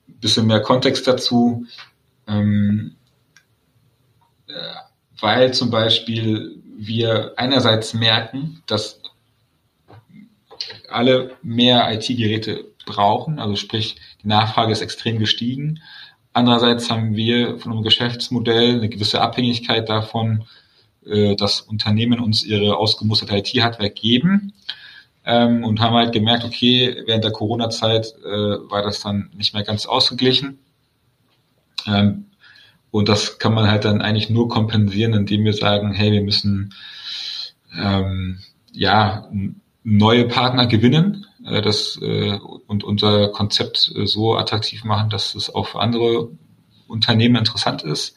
bisschen 0.07 0.47
mehr 0.47 0.63
Kontext 0.63 1.07
dazu, 1.07 1.67
ähm, 2.27 2.97
äh, 4.49 4.53
weil 5.21 5.55
zum 5.55 5.71
Beispiel 5.71 6.61
wir 6.77 7.35
einerseits 7.37 7.95
merken, 7.95 8.63
dass 8.67 9.02
alle 10.89 11.37
mehr 11.43 11.93
IT-Geräte 11.93 12.65
brauchen, 12.87 13.39
also 13.39 13.57
sprich, 13.57 13.97
die 14.23 14.29
Nachfrage 14.29 14.73
ist 14.73 14.83
extrem 14.83 15.19
gestiegen. 15.19 15.81
Andererseits 16.33 16.91
haben 16.91 17.15
wir 17.15 17.59
von 17.59 17.73
unserem 17.73 17.83
Geschäftsmodell 17.85 18.77
eine 18.77 18.89
gewisse 18.89 19.21
Abhängigkeit 19.21 19.89
davon, 19.89 20.45
äh, 21.07 21.37
dass 21.37 21.61
Unternehmen 21.61 22.21
uns 22.21 22.45
ihre 22.45 22.77
ausgemusterte 22.77 23.37
IT-Hardware 23.37 23.91
geben 23.91 24.53
ähm, 25.25 25.65
und 25.65 25.81
haben 25.81 25.95
halt 25.95 26.13
gemerkt, 26.13 26.45
okay, 26.45 27.03
während 27.07 27.25
der 27.25 27.33
Corona-Zeit 27.33 28.15
äh, 28.25 28.29
war 28.71 28.83
das 28.83 29.01
dann 29.01 29.31
nicht 29.37 29.55
mehr 29.55 29.63
ganz 29.63 29.87
ausgeglichen. 29.87 30.59
Ähm, 31.87 32.27
und 32.91 33.09
das 33.09 33.39
kann 33.39 33.55
man 33.55 33.71
halt 33.71 33.85
dann 33.85 34.03
eigentlich 34.03 34.31
nur 34.31 34.49
kompensieren, 34.49 35.15
indem 35.15 35.45
wir 35.45 35.55
sagen, 35.55 35.93
hey, 35.93 36.13
wir 36.13 36.23
müssen 36.23 36.75
ähm, 37.77 38.41
ja 38.73 39.29
neue 39.85 40.27
Partner 40.27 40.67
gewinnen 40.67 41.27
äh, 41.45 41.61
das, 41.61 41.99
äh, 42.01 42.39
und 42.67 42.85
unser 42.85 43.29
Konzept 43.29 43.93
äh, 43.95 44.07
so 44.07 44.37
attraktiv 44.37 44.85
machen, 44.85 45.11
dass 45.11 45.35
es 45.35 45.55
auch 45.55 45.69
für 45.69 45.81
andere 45.81 46.31
Unternehmen 46.87 47.37
interessant 47.37 47.83
ist, 47.83 48.15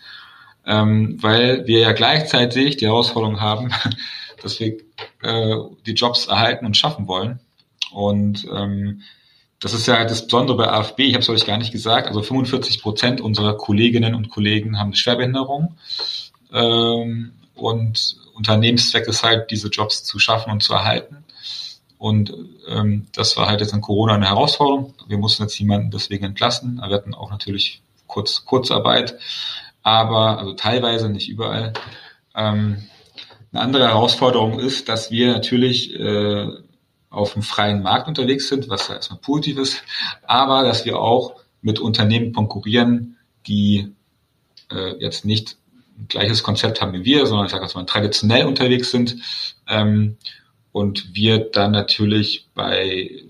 ähm, 0.66 1.18
weil 1.22 1.66
wir 1.68 1.80
ja 1.80 1.92
gleichzeitig 1.92 2.78
die 2.78 2.86
Herausforderung 2.86 3.42
haben, 3.42 3.72
dass 4.42 4.60
wir 4.60 4.78
äh, 5.22 5.56
die 5.86 5.94
Jobs 5.94 6.28
erhalten 6.28 6.66
und 6.66 6.78
schaffen 6.78 7.08
wollen. 7.08 7.40
Und 7.92 8.46
ähm, 8.54 9.02
das 9.60 9.74
ist 9.74 9.88
ja 9.88 10.04
das 10.04 10.26
Besondere 10.26 10.58
bei 10.58 10.68
AFB, 10.68 11.00
ich 11.00 11.14
habe 11.14 11.24
es 11.24 11.30
euch 11.30 11.46
gar 11.46 11.58
nicht 11.58 11.72
gesagt, 11.72 12.08
also 12.08 12.22
45 12.22 12.82
Prozent 12.82 13.22
unserer 13.22 13.58
Kolleginnen 13.58 14.14
und 14.14 14.30
Kollegen 14.30 14.78
haben 14.78 14.90
eine 14.90 14.96
Schwerbehinderung. 14.96 15.78
Ähm, 16.52 17.32
und 17.56 18.18
Unternehmenszweck 18.36 19.08
ist 19.08 19.24
halt, 19.24 19.50
diese 19.50 19.70
Jobs 19.70 20.04
zu 20.04 20.20
schaffen 20.20 20.52
und 20.52 20.62
zu 20.62 20.74
erhalten. 20.74 21.25
Und 21.98 22.34
ähm, 22.68 23.08
das 23.14 23.38
war 23.38 23.48
halt 23.48 23.62
jetzt 23.62 23.74
an 23.74 23.82
Corona 23.82 24.16
eine 24.16 24.28
Herausforderung. 24.28 24.94
Wir 25.08 25.18
mussten 25.18 25.44
jetzt 25.44 25.58
jemanden 25.58 25.92
deswegen 25.92 26.26
entlassen. 26.26 26.78
Wir 26.78 26.96
hatten 26.96 27.14
auch 27.14 27.32
natürlich 27.32 27.82
kurz 28.08 28.46
Kurzarbeit, 28.46 29.18
aber 29.82 30.40
also 30.40 30.54
teilweise 30.54 31.10
nicht 31.10 31.30
überall. 31.30 31.74
Ähm, 32.36 32.84
eine 33.52 33.62
andere 33.62 33.88
Herausforderung 33.88 34.60
ist, 34.60 34.90
dass 34.90 35.12
wir 35.12 35.32
natürlich 35.32 35.98
äh, 35.98 36.48
auf 37.10 37.34
dem 37.34 37.42
freien 37.42 37.82
Markt 37.82 38.08
unterwegs 38.08 38.50
sind, 38.50 38.68
was 38.68 38.90
ja 38.90 38.96
erstmal 38.96 39.20
positiv 39.20 39.58
ist, 39.58 39.84
aber 40.24 40.64
dass 40.64 40.86
wir 40.86 41.00
auch 41.00 41.36
mit 41.62 41.80
Unternehmen 41.80 42.34
konkurrieren, 42.34 43.18
die 43.48 43.94
äh, 44.70 44.98
jetzt 45.00 45.24
nicht 45.24 45.58
ein 45.98 46.08
gleiches 46.10 46.44
Konzept 46.44 46.82
haben 46.82 46.94
wie 46.94 47.06
wir, 47.06 47.26
sondern 47.26 47.46
ich 47.46 47.52
sage 47.54 47.68
mal 47.74 47.86
traditionell 47.86 48.46
unterwegs 48.46 48.92
sind 48.92 49.18
ähm, 49.68 50.18
und 50.76 51.16
wir 51.16 51.40
dann 51.40 51.72
natürlich 51.72 52.48
bei 52.54 53.24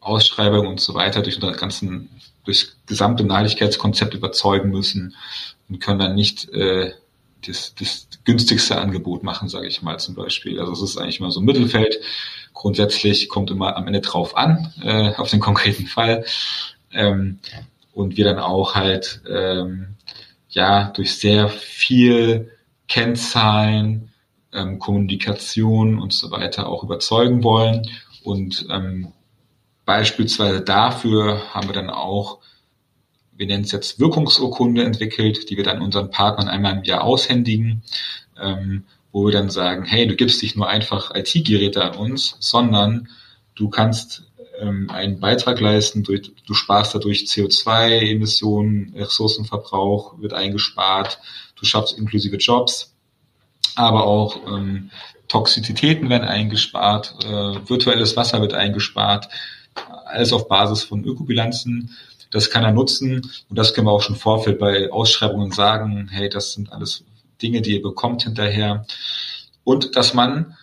Ausschreibung 0.00 0.66
und 0.66 0.80
so 0.80 0.94
weiter 0.94 1.20
durch 1.20 1.34
unser 1.36 1.52
ganzen, 1.52 2.08
durch 2.46 2.68
gesamte 2.86 3.22
Nachhaltigkeitskonzept 3.22 4.14
überzeugen 4.14 4.70
müssen 4.70 5.14
und 5.68 5.80
können 5.80 5.98
dann 5.98 6.14
nicht 6.14 6.48
äh, 6.54 6.94
das, 7.46 7.74
das 7.74 8.08
günstigste 8.24 8.78
Angebot 8.80 9.24
machen, 9.24 9.50
sage 9.50 9.66
ich 9.66 9.82
mal 9.82 9.98
zum 9.98 10.14
Beispiel. 10.14 10.58
Also 10.58 10.72
es 10.72 10.80
ist 10.80 10.96
eigentlich 10.96 11.20
immer 11.20 11.30
so 11.30 11.40
ein 11.40 11.44
Mittelfeld. 11.44 12.00
Grundsätzlich 12.54 13.28
kommt 13.28 13.50
immer 13.50 13.76
am 13.76 13.86
Ende 13.86 14.00
drauf 14.00 14.38
an, 14.38 14.72
äh, 14.82 15.12
auf 15.16 15.28
den 15.28 15.40
konkreten 15.40 15.86
Fall. 15.86 16.24
Ähm, 16.92 17.40
und 17.92 18.16
wir 18.16 18.24
dann 18.24 18.38
auch 18.38 18.74
halt 18.74 19.20
ähm, 19.28 19.96
ja 20.48 20.84
durch 20.96 21.14
sehr 21.14 21.50
viel 21.50 22.52
Kennzahlen, 22.88 24.13
ähm, 24.54 24.78
Kommunikation 24.78 25.98
und 25.98 26.12
so 26.12 26.30
weiter 26.30 26.68
auch 26.68 26.82
überzeugen 26.82 27.42
wollen. 27.42 27.88
Und 28.22 28.66
ähm, 28.70 29.12
beispielsweise 29.84 30.62
dafür 30.62 31.54
haben 31.54 31.68
wir 31.68 31.74
dann 31.74 31.90
auch 31.90 32.38
wir 33.36 33.46
nennen 33.46 33.64
es 33.64 33.72
jetzt 33.72 33.98
Wirkungsurkunde 33.98 34.84
entwickelt, 34.84 35.50
die 35.50 35.56
wir 35.56 35.64
dann 35.64 35.82
unseren 35.82 36.10
Partnern 36.10 36.48
einmal 36.48 36.76
im 36.76 36.84
Jahr 36.84 37.02
aushändigen, 37.02 37.82
ähm, 38.40 38.84
wo 39.12 39.26
wir 39.26 39.32
dann 39.32 39.50
sagen, 39.50 39.84
hey, 39.84 40.06
du 40.06 40.16
gibst 40.16 40.42
dich 40.42 40.56
nur 40.56 40.68
einfach 40.68 41.14
IT-Geräte 41.14 41.82
an 41.82 41.96
uns, 41.96 42.36
sondern 42.40 43.08
du 43.54 43.68
kannst 43.68 44.24
ähm, 44.58 44.90
einen 44.90 45.20
Beitrag 45.20 45.60
leisten, 45.60 46.02
durch, 46.04 46.32
du 46.46 46.54
sparst 46.54 46.94
dadurch 46.94 47.24
CO2-Emissionen, 47.24 48.94
Ressourcenverbrauch 48.96 50.20
wird 50.20 50.32
eingespart, 50.32 51.18
du 51.56 51.64
schaffst 51.64 51.98
inklusive 51.98 52.36
Jobs, 52.36 52.93
aber 53.74 54.06
auch 54.06 54.46
ähm, 54.46 54.90
Toxizitäten 55.28 56.08
werden 56.10 56.28
eingespart, 56.28 57.14
äh, 57.24 57.68
virtuelles 57.68 58.16
Wasser 58.16 58.40
wird 58.40 58.54
eingespart, 58.54 59.28
alles 60.04 60.32
auf 60.32 60.48
Basis 60.48 60.84
von 60.84 61.04
Ökobilanzen. 61.04 61.96
Das 62.30 62.50
kann 62.50 62.64
er 62.64 62.72
nutzen. 62.72 63.30
Und 63.48 63.58
das 63.58 63.74
können 63.74 63.86
wir 63.86 63.92
auch 63.92 64.02
schon 64.02 64.16
Vorfeld 64.16 64.58
bei 64.58 64.90
Ausschreibungen 64.90 65.52
sagen, 65.52 66.08
hey, 66.10 66.28
das 66.28 66.52
sind 66.52 66.72
alles 66.72 67.04
Dinge, 67.42 67.62
die 67.62 67.74
ihr 67.74 67.82
bekommt 67.82 68.24
hinterher. 68.24 68.86
Und 69.64 69.96
dass 69.96 70.14
man 70.14 70.56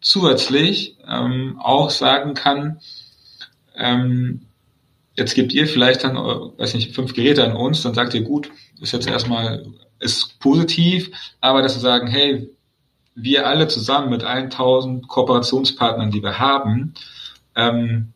zusätzlich 0.00 0.96
ähm, 1.06 1.58
auch 1.60 1.90
sagen 1.90 2.34
kann, 2.34 2.80
ähm, 3.76 4.42
jetzt 5.14 5.34
gebt 5.34 5.52
ihr 5.52 5.66
vielleicht 5.66 6.04
dann, 6.04 6.16
äh, 6.16 6.58
weiß 6.58 6.74
nicht, 6.74 6.94
fünf 6.94 7.14
Geräte 7.14 7.44
an 7.44 7.56
uns, 7.56 7.82
dann 7.82 7.94
sagt 7.94 8.14
ihr, 8.14 8.22
gut, 8.22 8.50
ist 8.80 8.92
jetzt 8.92 9.08
erstmal, 9.08 9.66
ist 10.00 10.38
positiv, 10.40 11.10
aber 11.40 11.62
dass 11.62 11.74
wir 11.74 11.80
sagen, 11.80 12.06
hey, 12.06 12.50
wir 13.14 13.46
alle 13.46 13.66
zusammen 13.68 14.10
mit 14.10 14.24
allen 14.24 14.50
tausend 14.50 15.08
Kooperationspartnern, 15.08 16.10
die 16.10 16.22
wir 16.22 16.38
haben, 16.38 16.94
ähm, 17.54 18.12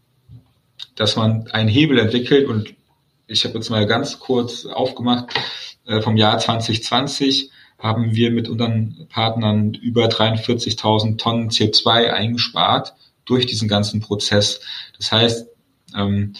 dass 0.94 1.16
man 1.16 1.48
einen 1.48 1.68
Hebel 1.68 1.98
entwickelt 1.98 2.48
und 2.48 2.74
ich 3.26 3.44
habe 3.44 3.54
jetzt 3.54 3.70
mal 3.70 3.86
ganz 3.86 4.18
kurz 4.18 4.66
aufgemacht, 4.66 5.32
äh, 5.86 6.02
vom 6.02 6.16
Jahr 6.16 6.38
2020 6.38 7.50
haben 7.78 8.14
wir 8.14 8.30
mit 8.30 8.48
unseren 8.48 9.06
Partnern 9.08 9.72
über 9.72 10.06
43.000 10.06 11.16
Tonnen 11.16 11.48
CO2 11.48 12.10
eingespart 12.10 12.94
durch 13.24 13.46
diesen 13.46 13.68
ganzen 13.68 14.00
Prozess. 14.00 14.60
Das 14.98 15.10
heißt, 15.12 15.48
ähm, 15.96 16.34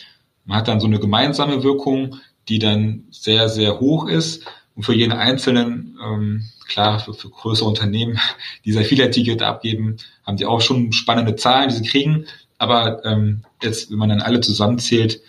man 0.44 0.58
hat 0.58 0.68
dann 0.68 0.80
so 0.80 0.86
eine 0.86 1.00
gemeinsame 1.00 1.62
Wirkung, 1.62 2.16
die 2.48 2.58
dann 2.58 3.04
sehr, 3.10 3.48
sehr 3.48 3.80
hoch 3.80 4.08
ist. 4.08 4.44
Und 4.80 4.84
für 4.84 4.94
jeden 4.94 5.12
Einzelnen, 5.12 5.98
ähm, 6.02 6.48
klar, 6.66 7.00
für, 7.00 7.12
für 7.12 7.28
größere 7.28 7.68
Unternehmen, 7.68 8.18
die 8.64 8.72
sehr 8.72 8.86
viele 8.86 9.10
Tickets 9.10 9.42
abgeben, 9.42 9.98
haben 10.24 10.38
die 10.38 10.46
auch 10.46 10.62
schon 10.62 10.92
spannende 10.92 11.36
Zahlen, 11.36 11.68
die 11.68 11.74
sie 11.74 11.86
kriegen. 11.86 12.24
Aber 12.56 13.04
ähm, 13.04 13.44
jetzt, 13.62 13.90
wenn 13.90 13.98
man 13.98 14.08
dann 14.08 14.22
alle 14.22 14.40
zusammenzählt, 14.40 15.20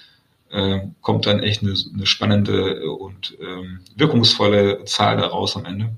äh, 0.52 0.80
kommt 1.02 1.26
dann 1.26 1.44
echt 1.44 1.64
eine, 1.64 1.76
eine 1.94 2.06
spannende 2.06 2.90
und 2.94 3.36
ähm, 3.42 3.82
wirkungsvolle 3.98 4.86
Zahl 4.86 5.18
daraus 5.18 5.58
am 5.58 5.66
Ende. 5.66 5.98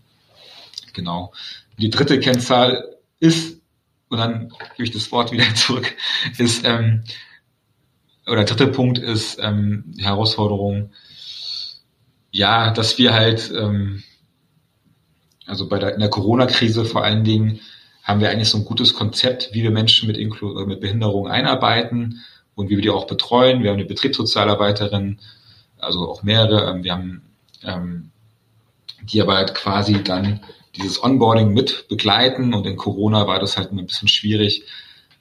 Genau. 0.93 1.31
Die 1.77 1.91
dritte 1.91 2.19
Kennzahl 2.19 2.97
ist, 3.19 3.61
und 4.09 4.17
dann 4.17 4.49
gebe 4.77 4.85
ich 4.85 4.91
das 4.91 5.11
Wort 5.11 5.31
wieder 5.31 5.45
zurück, 5.53 5.93
ist, 6.39 6.65
ähm, 6.65 7.03
oder 8.25 8.45
dritte 8.45 8.65
Punkt 8.65 8.97
ist 8.97 9.37
ähm, 9.39 9.83
die 9.85 10.05
Herausforderung, 10.05 10.89
ja, 12.33 12.71
dass 12.71 12.97
wir 12.97 13.13
halt, 13.13 13.53
ähm, 13.55 14.03
also 15.45 15.69
bei 15.69 15.79
der, 15.79 15.93
in 15.93 15.99
der 15.99 16.09
Corona-Krise 16.09 16.83
vor 16.83 17.03
allen 17.03 17.23
Dingen, 17.23 17.61
haben 18.01 18.19
wir 18.19 18.29
eigentlich 18.29 18.49
so 18.49 18.57
ein 18.57 18.65
gutes 18.65 18.93
Konzept, 18.95 19.51
wie 19.53 19.63
wir 19.63 19.71
Menschen 19.71 20.07
mit, 20.07 20.17
Inklu 20.17 20.65
mit 20.65 20.81
Behinderung 20.81 21.27
einarbeiten 21.27 22.21
und 22.55 22.69
wie 22.69 22.75
wir 22.75 22.81
die 22.81 22.89
auch 22.89 23.07
betreuen. 23.07 23.63
Wir 23.63 23.69
haben 23.69 23.77
eine 23.77 23.85
Betriebssozialarbeiterin, 23.85 25.19
also 25.77 26.09
auch 26.09 26.23
mehrere. 26.23 26.69
Ähm, 26.69 26.83
wir 26.83 26.91
haben 26.91 27.21
ähm, 27.63 28.09
die 29.03 29.21
aber 29.21 29.35
halt 29.35 29.53
quasi 29.53 30.03
dann 30.03 30.41
dieses 30.75 31.01
Onboarding 31.03 31.53
mit 31.53 31.87
begleiten 31.87 32.53
und 32.53 32.65
in 32.65 32.77
Corona 32.77 33.27
war 33.27 33.39
das 33.39 33.57
halt 33.57 33.71
ein 33.71 33.85
bisschen 33.85 34.07
schwierig, 34.07 34.63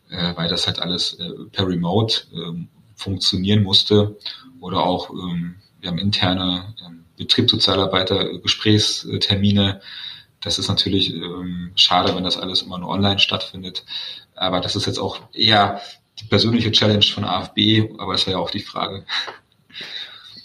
äh, 0.08 0.34
weil 0.34 0.48
das 0.48 0.66
halt 0.66 0.78
alles 0.78 1.14
äh, 1.20 1.30
per 1.52 1.68
Remote 1.68 2.22
äh, 2.32 2.66
funktionieren 2.96 3.62
musste 3.62 4.16
oder 4.60 4.84
auch 4.84 5.10
ähm, 5.10 5.56
wir 5.82 5.90
haben 5.90 5.98
interne 5.98 6.74
ähm, 6.86 7.01
Betriebssozialarbeiter 7.22 8.38
Gesprächstermine. 8.38 9.80
Das 10.40 10.58
ist 10.58 10.68
natürlich 10.68 11.14
ähm, 11.14 11.72
schade, 11.76 12.14
wenn 12.16 12.24
das 12.24 12.36
alles 12.36 12.62
immer 12.62 12.78
nur 12.78 12.88
online 12.88 13.18
stattfindet. 13.18 13.84
Aber 14.34 14.60
das 14.60 14.76
ist 14.76 14.86
jetzt 14.86 14.98
auch 14.98 15.20
eher 15.32 15.80
die 16.18 16.24
persönliche 16.24 16.72
Challenge 16.72 17.04
von 17.04 17.24
AFB, 17.24 17.90
aber 17.98 18.14
es 18.14 18.26
wäre 18.26 18.38
ja 18.38 18.42
auch 18.42 18.50
die 18.50 18.60
Frage. 18.60 19.04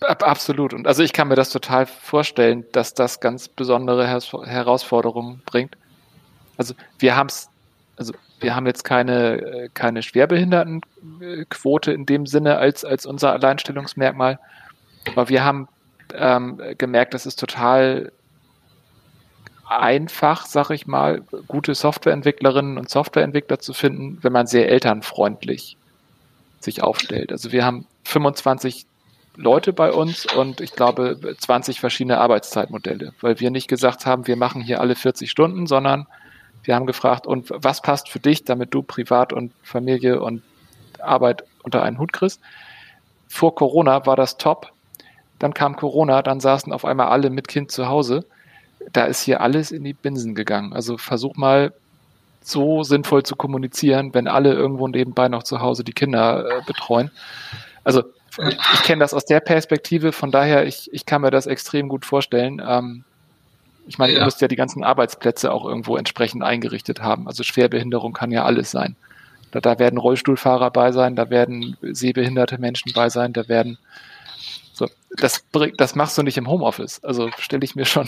Absolut. 0.01 0.73
Und 0.73 0.87
also 0.87 1.01
ich 1.01 1.13
kann 1.13 1.27
mir 1.27 1.35
das 1.35 1.49
total 1.49 1.87
vorstellen, 1.87 2.65
dass 2.71 2.93
das 2.93 3.19
ganz 3.19 3.47
besondere 3.47 4.07
Herausforderungen 4.07 5.41
bringt. 5.45 5.75
Also 6.57 6.75
wir 6.99 7.15
haben 7.15 7.27
es, 7.27 7.49
also 7.97 8.13
wir 8.39 8.55
haben 8.55 8.67
jetzt 8.67 8.83
keine, 8.83 9.69
keine 9.73 10.03
Schwerbehindertenquote 10.03 11.91
in 11.91 12.05
dem 12.05 12.27
Sinne 12.27 12.57
als, 12.57 12.85
als 12.85 13.07
unser 13.07 13.33
Alleinstellungsmerkmal. 13.33 14.39
Aber 15.07 15.29
wir 15.29 15.43
haben 15.43 15.67
ähm, 16.13 16.61
gemerkt, 16.77 17.13
das 17.13 17.25
ist 17.25 17.39
total 17.39 18.11
einfach, 19.67 20.45
sag 20.45 20.69
ich 20.69 20.87
mal, 20.87 21.21
gute 21.47 21.75
Softwareentwicklerinnen 21.75 22.77
und 22.77 22.89
Softwareentwickler 22.89 23.59
zu 23.59 23.73
finden, 23.73 24.19
wenn 24.21 24.31
man 24.31 24.47
sehr 24.47 24.69
elternfreundlich 24.69 25.77
sich 26.59 26.81
aufstellt. 26.81 27.31
Also 27.31 27.51
wir 27.51 27.65
haben 27.65 27.85
25 28.05 28.85
Leute 29.35 29.73
bei 29.73 29.91
uns 29.91 30.25
und 30.33 30.61
ich 30.61 30.71
glaube 30.71 31.35
20 31.37 31.79
verschiedene 31.79 32.19
Arbeitszeitmodelle, 32.19 33.13
weil 33.21 33.39
wir 33.39 33.51
nicht 33.51 33.67
gesagt 33.67 34.05
haben, 34.05 34.25
wir 34.25 34.35
machen 34.35 34.61
hier 34.61 34.81
alle 34.81 34.95
40 34.95 35.29
Stunden, 35.29 35.67
sondern 35.67 36.07
wir 36.63 36.75
haben 36.75 36.85
gefragt, 36.85 37.27
und 37.27 37.51
was 37.53 37.81
passt 37.81 38.09
für 38.09 38.19
dich, 38.19 38.43
damit 38.43 38.73
du 38.73 38.81
privat 38.81 39.31
und 39.31 39.53
Familie 39.63 40.19
und 40.21 40.41
Arbeit 40.99 41.43
unter 41.63 41.83
einen 41.83 41.99
Hut 41.99 42.13
kriegst. 42.13 42.41
Vor 43.27 43.55
Corona 43.55 44.05
war 44.05 44.15
das 44.15 44.37
top. 44.37 44.71
Dann 45.39 45.53
kam 45.53 45.75
Corona, 45.75 46.21
dann 46.21 46.39
saßen 46.39 46.73
auf 46.73 46.85
einmal 46.85 47.07
alle 47.07 47.29
mit 47.29 47.47
Kind 47.47 47.71
zu 47.71 47.87
Hause 47.87 48.25
da 48.93 49.05
ist 49.05 49.21
hier 49.21 49.41
alles 49.41 49.71
in 49.71 49.83
die 49.83 49.93
Binsen 49.93 50.35
gegangen. 50.35 50.73
Also 50.73 50.97
versuch 50.97 51.35
mal 51.35 51.73
so 52.41 52.83
sinnvoll 52.83 53.23
zu 53.23 53.35
kommunizieren, 53.35 54.13
wenn 54.13 54.27
alle 54.27 54.53
irgendwo 54.53 54.87
nebenbei 54.87 55.27
noch 55.27 55.43
zu 55.43 55.59
Hause 55.59 55.83
die 55.83 55.93
Kinder 55.93 56.45
äh, 56.45 56.61
betreuen. 56.65 57.11
Also 57.83 58.03
ich 58.39 58.83
kenne 58.83 58.99
das 58.99 59.13
aus 59.13 59.25
der 59.25 59.39
Perspektive, 59.39 60.11
von 60.11 60.31
daher, 60.31 60.65
ich, 60.65 60.93
ich 60.93 61.05
kann 61.05 61.21
mir 61.21 61.31
das 61.31 61.47
extrem 61.47 61.89
gut 61.89 62.05
vorstellen. 62.05 62.61
Ähm, 62.65 63.03
ich 63.87 63.97
meine, 63.97 64.13
ja. 64.13 64.19
ihr 64.19 64.25
müsst 64.25 64.41
ja 64.41 64.47
die 64.47 64.55
ganzen 64.55 64.83
Arbeitsplätze 64.83 65.51
auch 65.51 65.65
irgendwo 65.65 65.97
entsprechend 65.97 66.43
eingerichtet 66.43 67.01
haben. 67.01 67.27
Also 67.27 67.43
Schwerbehinderung 67.43 68.13
kann 68.13 68.31
ja 68.31 68.45
alles 68.45 68.71
sein. 68.71 68.95
Da, 69.51 69.59
da 69.59 69.79
werden 69.79 69.97
Rollstuhlfahrer 69.97 70.71
bei 70.71 70.91
sein, 70.91 71.15
da 71.15 71.29
werden 71.29 71.77
sehbehinderte 71.81 72.59
Menschen 72.59 72.91
bei 72.93 73.09
sein, 73.09 73.33
da 73.33 73.47
werden 73.47 73.77
so, 74.77 74.87
das, 75.17 75.43
das 75.77 75.95
machst 75.95 76.17
du 76.17 76.23
nicht 76.23 76.37
im 76.37 76.47
Homeoffice. 76.47 77.03
Also 77.03 77.29
stelle 77.39 77.65
ich 77.65 77.75
mir 77.75 77.85
schon 77.85 78.07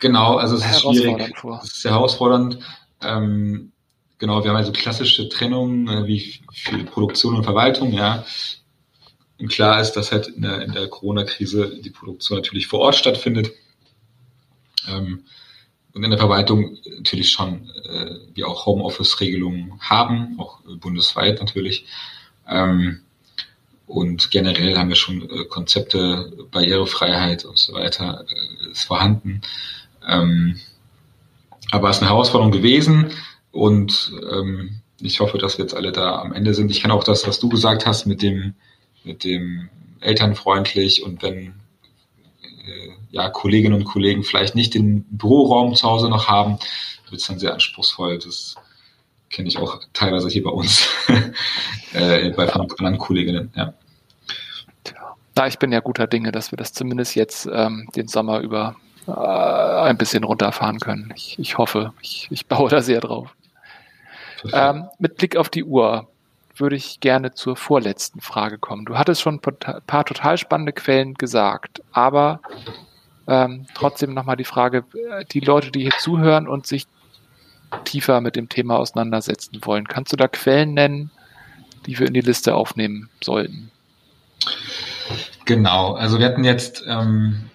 Genau, 0.00 0.36
also 0.36 0.56
es 0.56 0.64
ist 0.64 0.80
schwierig. 0.80 1.36
Vor. 1.36 1.60
Es 1.62 1.78
ist 1.78 1.84
herausfordernd. 1.84 2.58
Ähm, 3.02 3.72
genau, 4.18 4.42
wir 4.42 4.50
haben 4.50 4.56
also 4.56 4.72
klassische 4.72 5.28
Trennung 5.28 5.88
äh, 5.88 6.06
wie 6.06 6.40
für 6.52 6.78
Produktion 6.84 7.36
und 7.36 7.44
Verwaltung, 7.44 7.92
ja. 7.92 8.24
Und 9.40 9.48
klar 9.48 9.80
ist, 9.80 9.92
dass 9.92 10.12
halt 10.12 10.28
in 10.28 10.42
der, 10.42 10.62
in 10.62 10.72
der 10.72 10.88
Corona-Krise 10.88 11.80
die 11.80 11.90
Produktion 11.90 12.38
natürlich 12.38 12.66
vor 12.66 12.80
Ort 12.80 12.96
stattfindet. 12.96 13.50
Ähm, 14.88 15.24
und 15.94 16.04
in 16.04 16.10
der 16.10 16.18
Verwaltung 16.18 16.78
natürlich 16.96 17.30
schon 17.30 17.70
äh, 17.84 18.16
wir 18.34 18.46
auch 18.46 18.66
Homeoffice-Regelungen 18.66 19.80
haben, 19.80 20.38
auch 20.38 20.60
bundesweit 20.80 21.40
natürlich. 21.40 21.86
Ähm, 22.48 23.00
und 23.88 24.30
generell 24.30 24.76
haben 24.76 24.90
wir 24.90 24.96
schon 24.96 25.22
äh, 25.30 25.44
Konzepte, 25.46 26.30
Barrierefreiheit 26.52 27.44
und 27.46 27.58
so 27.58 27.72
weiter 27.72 28.24
äh, 28.28 28.70
ist 28.70 28.84
vorhanden. 28.84 29.40
Ähm, 30.06 30.60
aber 31.70 31.88
es 31.88 31.96
ist 31.96 32.02
eine 32.02 32.10
Herausforderung 32.10 32.52
gewesen 32.52 33.10
und 33.50 34.12
ähm, 34.30 34.80
ich 35.00 35.20
hoffe, 35.20 35.38
dass 35.38 35.56
wir 35.56 35.64
jetzt 35.64 35.74
alle 35.74 35.90
da 35.90 36.20
am 36.20 36.32
Ende 36.32 36.54
sind. 36.54 36.70
Ich 36.70 36.82
kann 36.82 36.90
auch 36.90 37.02
das, 37.02 37.26
was 37.26 37.40
du 37.40 37.48
gesagt 37.48 37.86
hast 37.86 38.06
mit 38.06 38.20
dem, 38.20 38.54
mit 39.04 39.24
dem 39.24 39.70
elternfreundlich 40.00 41.02
und 41.02 41.22
wenn 41.22 41.54
äh, 42.42 42.90
ja, 43.10 43.30
Kolleginnen 43.30 43.74
und 43.74 43.84
Kollegen 43.84 44.22
vielleicht 44.22 44.54
nicht 44.54 44.74
den 44.74 45.04
Büroraum 45.10 45.74
zu 45.74 45.88
Hause 45.88 46.10
noch 46.10 46.28
haben, 46.28 46.58
wird 47.08 47.22
es 47.22 47.26
dann 47.26 47.38
sehr 47.38 47.54
anspruchsvoll. 47.54 48.18
Das 48.18 48.54
kenne 49.30 49.48
ich 49.48 49.58
auch 49.58 49.80
teilweise 49.92 50.28
hier 50.28 50.42
bei 50.42 50.50
uns, 50.50 50.88
äh, 51.92 52.30
bei 52.30 52.48
anderen 52.52 52.98
Kolleginnen. 52.98 53.52
Ja. 53.54 53.72
Na, 55.36 55.46
ich 55.46 55.58
bin 55.58 55.70
ja 55.70 55.80
guter 55.80 56.06
Dinge, 56.06 56.32
dass 56.32 56.50
wir 56.50 56.56
das 56.56 56.72
zumindest 56.72 57.14
jetzt 57.14 57.48
ähm, 57.52 57.88
den 57.94 58.08
Sommer 58.08 58.40
über 58.40 58.76
äh, 59.06 59.12
ein 59.12 59.96
bisschen 59.96 60.24
runterfahren 60.24 60.80
können. 60.80 61.12
Ich, 61.14 61.38
ich 61.38 61.58
hoffe, 61.58 61.92
ich, 62.00 62.28
ich 62.30 62.46
baue 62.46 62.68
da 62.68 62.82
sehr 62.82 63.00
drauf. 63.00 63.34
Ähm, 64.52 64.88
mit 64.98 65.16
Blick 65.16 65.36
auf 65.36 65.48
die 65.48 65.64
Uhr 65.64 66.08
würde 66.56 66.76
ich 66.76 67.00
gerne 67.00 67.32
zur 67.32 67.56
vorletzten 67.56 68.20
Frage 68.20 68.58
kommen. 68.58 68.84
Du 68.84 68.98
hattest 68.98 69.20
schon 69.20 69.40
ein 69.44 69.80
paar 69.86 70.04
total 70.04 70.38
spannende 70.38 70.72
Quellen 70.72 71.14
gesagt, 71.14 71.82
aber 71.92 72.40
ähm, 73.26 73.66
trotzdem 73.74 74.14
nochmal 74.14 74.36
die 74.36 74.44
Frage, 74.44 74.84
äh, 75.10 75.24
die 75.26 75.40
Leute, 75.40 75.70
die 75.70 75.82
hier 75.82 75.98
zuhören 75.98 76.48
und 76.48 76.66
sich 76.66 76.86
tiefer 77.84 78.20
mit 78.20 78.36
dem 78.36 78.48
Thema 78.48 78.78
auseinandersetzen 78.78 79.60
wollen, 79.64 79.86
kannst 79.86 80.12
du 80.12 80.16
da 80.16 80.28
Quellen 80.28 80.74
nennen, 80.74 81.10
die 81.86 81.98
wir 81.98 82.06
in 82.06 82.14
die 82.14 82.20
Liste 82.20 82.54
aufnehmen 82.54 83.08
sollten? 83.22 83.70
Genau, 85.44 85.94
also 85.94 86.18
wir 86.18 86.26
hatten 86.26 86.44
jetzt 86.44 86.84
ähm, 86.86 87.50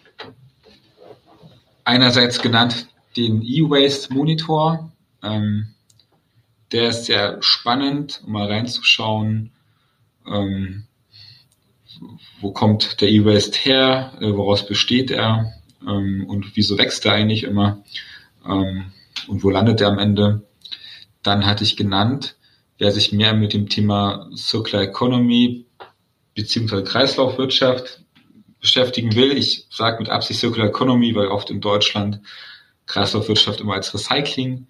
einerseits 1.83 2.41
genannt 2.41 2.87
den 3.15 3.41
E-Waste 3.41 4.13
Monitor. 4.13 4.91
Ähm, 5.21 5.67
der 6.71 6.89
ist 6.89 7.05
sehr 7.05 7.37
spannend, 7.41 8.21
um 8.25 8.33
mal 8.33 8.47
reinzuschauen, 8.47 9.51
ähm, 10.25 10.85
wo 12.41 12.51
kommt 12.51 12.99
der 13.01 13.09
E-Waste 13.09 13.59
her, 13.59 14.13
äh, 14.19 14.33
woraus 14.33 14.65
besteht 14.65 15.11
er 15.11 15.53
ähm, 15.87 16.25
und 16.27 16.55
wieso 16.55 16.77
wächst 16.77 17.05
er 17.05 17.13
eigentlich 17.13 17.43
immer 17.43 17.83
ähm, 18.45 18.91
und 19.27 19.43
wo 19.43 19.49
landet 19.49 19.81
er 19.81 19.87
am 19.87 19.99
Ende. 19.99 20.47
Dann 21.21 21.45
hatte 21.45 21.63
ich 21.63 21.77
genannt, 21.77 22.35
wer 22.77 22.91
sich 22.91 23.11
mehr 23.11 23.33
mit 23.33 23.53
dem 23.53 23.69
Thema 23.69 24.29
Circular 24.35 24.83
Economy 24.83 25.65
beziehungsweise 26.35 26.83
Kreislaufwirtschaft 26.83 28.01
beschäftigen 28.59 29.15
will. 29.15 29.37
Ich 29.37 29.67
sage 29.69 29.99
mit 29.99 30.09
Absicht 30.09 30.39
Circular 30.39 30.69
Economy, 30.69 31.15
weil 31.15 31.27
oft 31.27 31.49
in 31.49 31.61
Deutschland 31.61 32.21
Kreislaufwirtschaft 32.85 33.61
immer 33.61 33.73
als 33.73 33.93
Recycling 33.93 34.67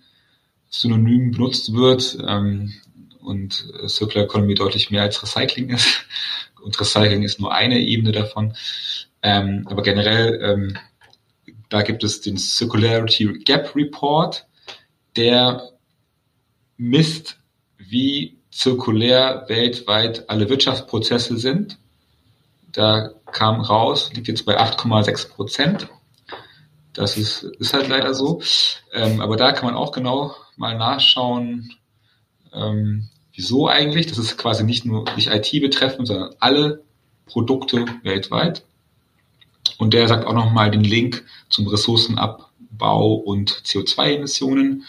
Synonym 0.70 1.32
benutzt 1.32 1.74
wird 1.74 2.18
ähm, 2.28 2.74
und 3.22 3.54
Circular 3.88 4.26
Economy 4.26 4.56
deutlich 4.56 4.90
mehr 4.90 5.04
als 5.04 5.22
Recycling 5.22 5.70
ist. 5.70 6.06
Und 6.62 6.80
Recycling 6.80 7.24
ist 7.24 7.40
nur 7.40 7.54
eine 7.54 7.80
Ebene 7.80 8.12
davon. 8.12 8.54
Ähm, 9.22 9.68
aber 9.70 9.84
generell, 9.84 10.40
ähm, 10.42 10.78
da 11.74 11.82
gibt 11.82 12.04
es 12.04 12.22
den 12.22 12.38
Circularity 12.38 13.40
Gap 13.46 13.76
Report, 13.76 14.46
der 15.16 15.72
misst, 16.78 17.40
wie 17.80 18.38
zirkulär 18.52 19.46
weltweit 19.48 20.30
alle 20.30 20.50
Wirtschaftsprozesse 20.50 21.36
sind. 21.40 21.80
Da 22.72 23.10
kam 23.32 23.60
raus, 23.60 24.12
liegt 24.14 24.28
jetzt 24.28 24.46
bei 24.46 24.60
8,6 24.60 25.30
Prozent. 25.30 25.88
Das 26.94 27.18
ist, 27.18 27.42
ist 27.42 27.74
halt 27.74 27.88
leider 27.88 28.14
so. 28.14 28.40
Ähm, 28.94 29.20
aber 29.20 29.36
da 29.36 29.52
kann 29.52 29.66
man 29.66 29.76
auch 29.76 29.94
genau 29.94 30.36
mal 30.56 30.78
nachschauen, 30.78 31.72
ähm, 32.54 33.10
wieso 33.34 33.68
eigentlich. 33.68 34.06
Das 34.06 34.20
ist 34.20 34.38
quasi 34.38 34.64
nicht 34.64 34.86
nur 34.86 35.06
nicht 35.16 35.30
IT 35.32 35.50
betreffend, 35.60 36.08
sondern 36.08 36.36
alle 36.40 36.84
Produkte 37.26 37.86
weltweit. 38.04 38.64
Und 39.78 39.94
der 39.94 40.08
sagt 40.08 40.26
auch 40.26 40.34
nochmal 40.34 40.72
den 40.72 40.84
Link 40.84 41.26
zum 41.50 41.68
Ressourcenabbau 41.68 43.14
und 43.14 43.52
CO2-Emissionen. 43.64 44.84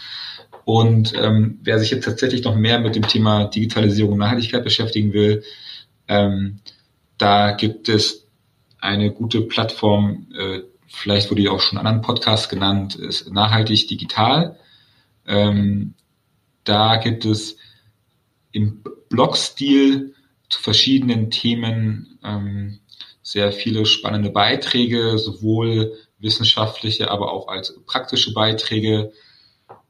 Und 0.64 1.12
ähm, 1.14 1.58
wer 1.62 1.78
sich 1.78 1.90
jetzt 1.90 2.04
tatsächlich 2.04 2.44
noch 2.44 2.56
mehr 2.56 2.78
mit 2.78 2.94
dem 2.94 3.06
Thema 3.06 3.44
Digitalisierung 3.44 4.12
und 4.12 4.18
Nachhaltigkeit 4.18 4.64
beschäftigen 4.64 5.12
will, 5.12 5.42
ähm, 6.08 6.60
da 7.18 7.52
gibt 7.52 7.88
es 7.88 8.26
eine 8.80 9.10
gute 9.10 9.42
Plattform, 9.42 10.26
äh, 10.36 10.60
vielleicht 10.86 11.30
wurde 11.30 11.42
die 11.42 11.48
auch 11.48 11.60
schon 11.60 11.78
in 11.78 11.86
anderen 11.86 12.02
Podcasts 12.02 12.48
genannt, 12.48 12.94
ist 12.94 13.30
nachhaltig 13.32 13.88
digital. 13.88 14.58
Ähm, 15.26 15.94
da 16.64 16.96
gibt 16.96 17.24
es 17.24 17.56
im 18.52 18.82
Blogstil 19.08 20.14
zu 20.48 20.60
verschiedenen 20.60 21.30
Themen 21.30 22.18
ähm, 22.22 22.78
sehr 23.24 23.50
viele 23.52 23.86
spannende 23.86 24.30
Beiträge, 24.30 25.18
sowohl 25.18 25.96
wissenschaftliche, 26.18 27.10
aber 27.10 27.32
auch 27.32 27.48
als 27.48 27.74
praktische 27.86 28.32
Beiträge. 28.32 29.12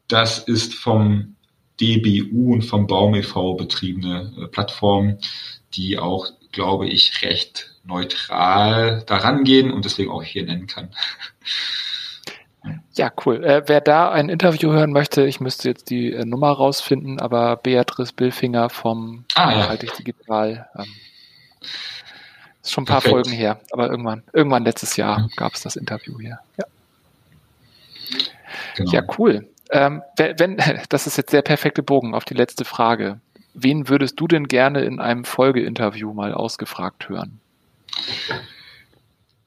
Das 0.08 0.38
ist 0.38 0.74
vom 0.74 1.36
DBU 1.80 2.54
und 2.54 2.62
vom 2.62 2.86
Baum 2.86 3.14
e.V. 3.14 3.54
betriebene 3.54 4.32
äh, 4.38 4.46
Plattform, 4.46 5.18
die 5.74 5.98
auch, 5.98 6.28
glaube 6.52 6.86
ich, 6.88 7.22
recht 7.22 7.74
neutral 7.82 9.02
daran 9.06 9.44
gehen 9.44 9.72
und 9.72 9.84
deswegen 9.84 10.10
auch 10.10 10.22
hier 10.22 10.44
nennen 10.44 10.68
kann. 10.68 10.94
Ja, 12.94 13.12
cool. 13.26 13.44
Äh, 13.44 13.64
wer 13.66 13.80
da 13.80 14.10
ein 14.10 14.28
Interview 14.28 14.70
hören 14.70 14.92
möchte, 14.92 15.26
ich 15.26 15.40
müsste 15.40 15.68
jetzt 15.68 15.90
die 15.90 16.12
äh, 16.12 16.24
Nummer 16.24 16.52
rausfinden, 16.52 17.20
aber 17.20 17.56
Beatrice 17.56 18.12
Billfinger 18.14 18.70
vom 18.70 19.24
ah, 19.34 19.50
Nachhaltig 19.50 19.90
ja. 19.90 19.96
Digital. 19.96 20.68
Ähm, 20.78 20.86
ist 22.64 22.72
schon 22.72 22.85
ein 22.85 22.87
paar 22.87 23.00
Perfekt. 23.00 23.27
Folgen 23.27 23.31
her, 23.31 23.61
aber 23.70 23.90
irgendwann, 23.90 24.22
irgendwann 24.33 24.64
letztes 24.64 24.96
Jahr 24.96 25.20
mhm. 25.20 25.31
gab 25.37 25.55
es 25.55 25.62
das 25.62 25.77
Interview 25.77 26.18
hier. 26.18 26.38
Ja, 26.59 26.64
genau. 28.77 28.92
ja 28.92 29.03
cool. 29.18 29.48
Ähm, 29.70 30.03
wenn, 30.16 30.59
das 30.88 31.07
ist 31.07 31.16
jetzt 31.16 31.33
der 31.33 31.42
perfekte 31.42 31.83
Bogen 31.83 32.14
auf 32.14 32.24
die 32.24 32.35
letzte 32.35 32.64
Frage. 32.64 33.20
Wen 33.53 33.88
würdest 33.88 34.18
du 34.18 34.27
denn 34.27 34.48
gerne 34.48 34.81
in 34.81 34.98
einem 34.98 35.24
Folgeinterview 35.24 36.12
mal 36.12 36.35
ausgefragt 36.35 37.09
hören? 37.09 37.38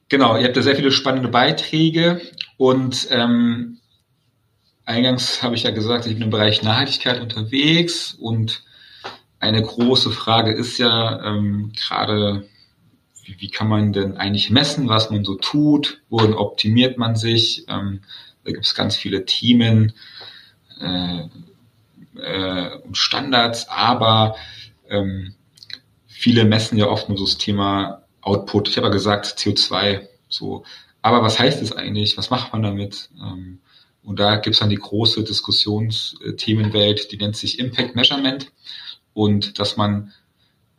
Genau, 0.10 0.38
ihr 0.38 0.46
habt 0.46 0.56
da 0.56 0.62
sehr 0.62 0.78
viele 0.78 0.92
spannende 0.92 1.28
Beiträge 1.28 2.22
und 2.56 3.08
ähm, 3.12 3.80
eingangs 4.86 5.44
habe 5.44 5.56
ich 5.56 5.64
ja 5.64 5.72
gesagt, 5.72 6.06
ich 6.06 6.14
bin 6.14 6.24
im 6.24 6.30
Bereich 6.30 6.64
Nachhaltigkeit 6.64 7.20
unterwegs 7.20 8.14
und 8.14 8.64
eine 9.40 9.62
große 9.62 10.12
Frage 10.12 10.54
ist 10.54 10.78
ja 10.78 11.22
ähm, 11.26 11.74
gerade, 11.76 12.48
wie, 13.28 13.40
wie 13.40 13.50
kann 13.50 13.68
man 13.68 13.94
denn 13.94 14.18
eigentlich 14.18 14.50
messen, 14.50 14.88
was 14.88 15.10
man 15.10 15.26
so 15.26 15.36
tut, 15.36 16.02
worin 16.10 16.34
optimiert 16.34 16.98
man 16.98 17.16
sich? 17.16 17.66
Ähm, 17.68 18.02
da 18.44 18.52
gibt 18.52 18.66
es 18.66 18.76
ganz 18.76 18.96
viele 18.96 19.26
Themen 19.26 19.94
äh, 20.80 21.24
äh, 22.16 22.76
und 22.78 22.98
Standards, 22.98 23.68
aber 23.70 24.36
ähm, 24.90 25.36
viele 26.08 26.46
messen 26.46 26.78
ja 26.78 26.88
oft 26.88 27.10
nur 27.10 27.18
so 27.18 27.26
das 27.26 27.38
Thema 27.38 28.04
Output. 28.22 28.70
Ich 28.70 28.78
habe 28.78 28.88
ja 28.88 28.94
gesagt 28.94 29.26
CO2. 29.28 30.08
So, 30.30 30.64
aber 31.02 31.22
was 31.22 31.40
heißt 31.40 31.62
es 31.62 31.74
eigentlich? 31.74 32.18
Was 32.18 32.30
macht 32.30 32.54
man 32.54 32.64
damit? 32.64 33.10
Ähm, 33.20 33.60
und 34.04 34.20
da 34.20 34.38
gibt 34.38 34.54
es 34.54 34.60
dann 34.60 34.70
die 34.70 34.78
große 34.78 35.24
Diskussionsthemenwelt, 35.24 37.12
die 37.12 37.18
nennt 37.18 37.36
sich 37.36 37.60
Impact 37.60 37.96
Measurement. 37.96 38.52
Und 39.14 39.60
dass 39.60 39.76
man 39.76 40.14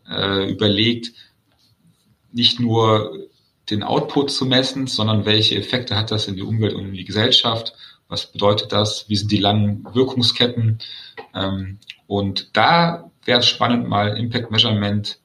äh, 0.08 0.50
überlegt, 0.50 1.12
nicht 2.32 2.60
nur 2.60 3.28
den 3.70 3.82
Output 3.82 4.30
zu 4.30 4.46
messen, 4.46 4.86
sondern 4.86 5.26
welche 5.26 5.56
Effekte 5.56 5.96
hat 5.96 6.10
das 6.10 6.26
in 6.26 6.36
die 6.36 6.42
Umwelt 6.42 6.74
und 6.74 6.86
in 6.86 6.94
die 6.94 7.04
Gesellschaft? 7.04 7.74
Was 8.08 8.26
bedeutet 8.26 8.72
das? 8.72 9.08
Wie 9.08 9.16
sind 9.16 9.30
die 9.30 9.38
langen 9.38 9.86
Wirkungsketten? 9.92 10.78
Ähm, 11.34 11.78
und 12.06 12.50
da 12.54 13.10
wäre 13.24 13.40
es 13.40 13.46
spannend, 13.46 13.88
mal 13.88 14.16
Impact 14.16 14.50
Measurement 14.50 15.18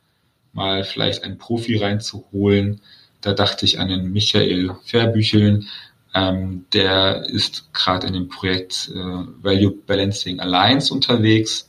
mal 0.51 0.83
vielleicht 0.83 1.23
einen 1.23 1.37
Profi 1.37 1.77
reinzuholen. 1.77 2.81
Da 3.21 3.33
dachte 3.33 3.65
ich 3.65 3.79
an 3.79 3.87
den 3.87 4.11
Michael 4.11 4.75
Verbücheln. 4.83 5.67
Ähm, 6.13 6.65
der 6.73 7.23
ist 7.23 7.73
gerade 7.73 8.07
in 8.07 8.13
dem 8.13 8.27
Projekt 8.27 8.91
äh, 8.93 8.97
Value 8.97 9.71
Balancing 9.87 10.39
Alliance 10.39 10.93
unterwegs 10.93 11.67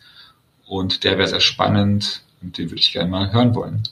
und 0.67 1.05
der 1.05 1.17
wäre 1.17 1.29
sehr 1.29 1.41
spannend 1.41 2.23
und 2.43 2.59
den 2.59 2.71
würde 2.71 2.81
ich 2.81 2.93
gerne 2.93 3.11
mal 3.11 3.33
hören 3.33 3.55
wollen. 3.55 3.85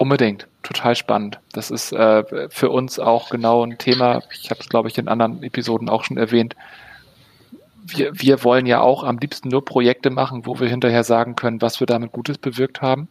Unbedingt, 0.00 0.48
total 0.62 0.96
spannend. 0.96 1.40
Das 1.52 1.70
ist 1.70 1.92
äh, 1.92 2.48
für 2.48 2.70
uns 2.70 2.98
auch 2.98 3.28
genau 3.28 3.64
ein 3.64 3.76
Thema. 3.76 4.22
Ich 4.32 4.50
habe 4.50 4.60
es, 4.60 4.68
glaube 4.68 4.88
ich, 4.88 4.96
in 4.96 5.08
anderen 5.08 5.42
Episoden 5.42 5.90
auch 5.90 6.04
schon 6.04 6.16
erwähnt 6.16 6.56
wir, 7.96 8.12
wir 8.14 8.44
wollen 8.44 8.66
ja 8.66 8.80
auch 8.80 9.04
am 9.04 9.18
liebsten 9.18 9.48
nur 9.48 9.64
Projekte 9.64 10.10
machen, 10.10 10.46
wo 10.46 10.58
wir 10.60 10.68
hinterher 10.68 11.04
sagen 11.04 11.36
können, 11.36 11.62
was 11.62 11.80
wir 11.80 11.86
damit 11.86 12.12
Gutes 12.12 12.38
bewirkt 12.38 12.82
haben. 12.82 13.08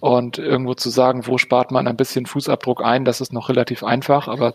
Und 0.00 0.38
irgendwo 0.38 0.74
zu 0.74 0.90
sagen, 0.90 1.26
wo 1.26 1.38
spart 1.38 1.70
man 1.70 1.88
ein 1.88 1.96
bisschen 1.96 2.26
Fußabdruck 2.26 2.84
ein, 2.84 3.04
das 3.04 3.20
ist 3.20 3.32
noch 3.32 3.48
relativ 3.48 3.82
einfach, 3.82 4.28
aber 4.28 4.54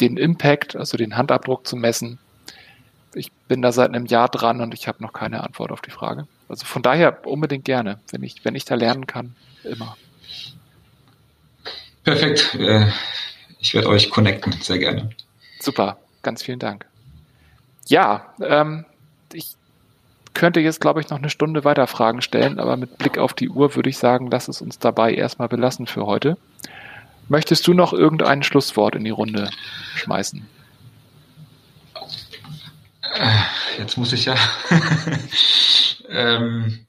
den 0.00 0.16
Impact, 0.16 0.76
also 0.76 0.96
den 0.96 1.16
Handabdruck 1.16 1.66
zu 1.66 1.76
messen, 1.76 2.18
ich 3.14 3.32
bin 3.48 3.62
da 3.62 3.72
seit 3.72 3.88
einem 3.88 4.06
Jahr 4.06 4.28
dran 4.28 4.60
und 4.60 4.74
ich 4.74 4.88
habe 4.88 5.02
noch 5.02 5.12
keine 5.12 5.42
Antwort 5.42 5.72
auf 5.72 5.80
die 5.80 5.90
Frage. 5.90 6.26
Also 6.48 6.66
von 6.66 6.82
daher 6.82 7.26
unbedingt 7.26 7.64
gerne, 7.64 8.00
wenn 8.10 8.22
ich, 8.22 8.44
wenn 8.44 8.54
ich 8.54 8.64
da 8.64 8.74
lernen 8.74 9.06
kann, 9.06 9.34
immer. 9.64 9.96
Perfekt. 12.04 12.54
Äh, 12.54 12.86
ich 13.58 13.74
werde 13.74 13.88
euch 13.88 14.10
connecten, 14.10 14.52
sehr 14.52 14.78
gerne. 14.78 15.10
Super, 15.60 15.98
ganz 16.22 16.42
vielen 16.42 16.58
Dank. 16.58 16.86
Ja, 17.86 18.32
ähm, 18.42 18.86
ich 19.32 19.54
könnte 20.34 20.60
jetzt, 20.60 20.80
glaube 20.80 21.00
ich, 21.00 21.10
noch 21.10 21.18
eine 21.18 21.30
Stunde 21.30 21.64
weiter 21.64 21.86
Fragen 21.86 22.22
stellen, 22.22 22.58
aber 22.58 22.76
mit 22.76 22.98
Blick 22.98 23.18
auf 23.18 23.34
die 23.34 23.50
Uhr 23.50 23.74
würde 23.74 23.90
ich 23.90 23.98
sagen, 23.98 24.30
lass 24.30 24.48
es 24.48 24.62
uns 24.62 24.78
dabei 24.78 25.12
erstmal 25.12 25.48
belassen 25.48 25.86
für 25.86 26.06
heute. 26.06 26.36
Möchtest 27.28 27.66
du 27.66 27.74
noch 27.74 27.92
irgendein 27.92 28.42
Schlusswort 28.42 28.94
in 28.94 29.04
die 29.04 29.10
Runde 29.10 29.50
schmeißen? 29.94 30.46
Äh, 33.14 33.38
jetzt 33.78 33.96
muss 33.96 34.12
ich 34.12 34.24
ja. 34.24 34.36
ähm, 36.08 36.86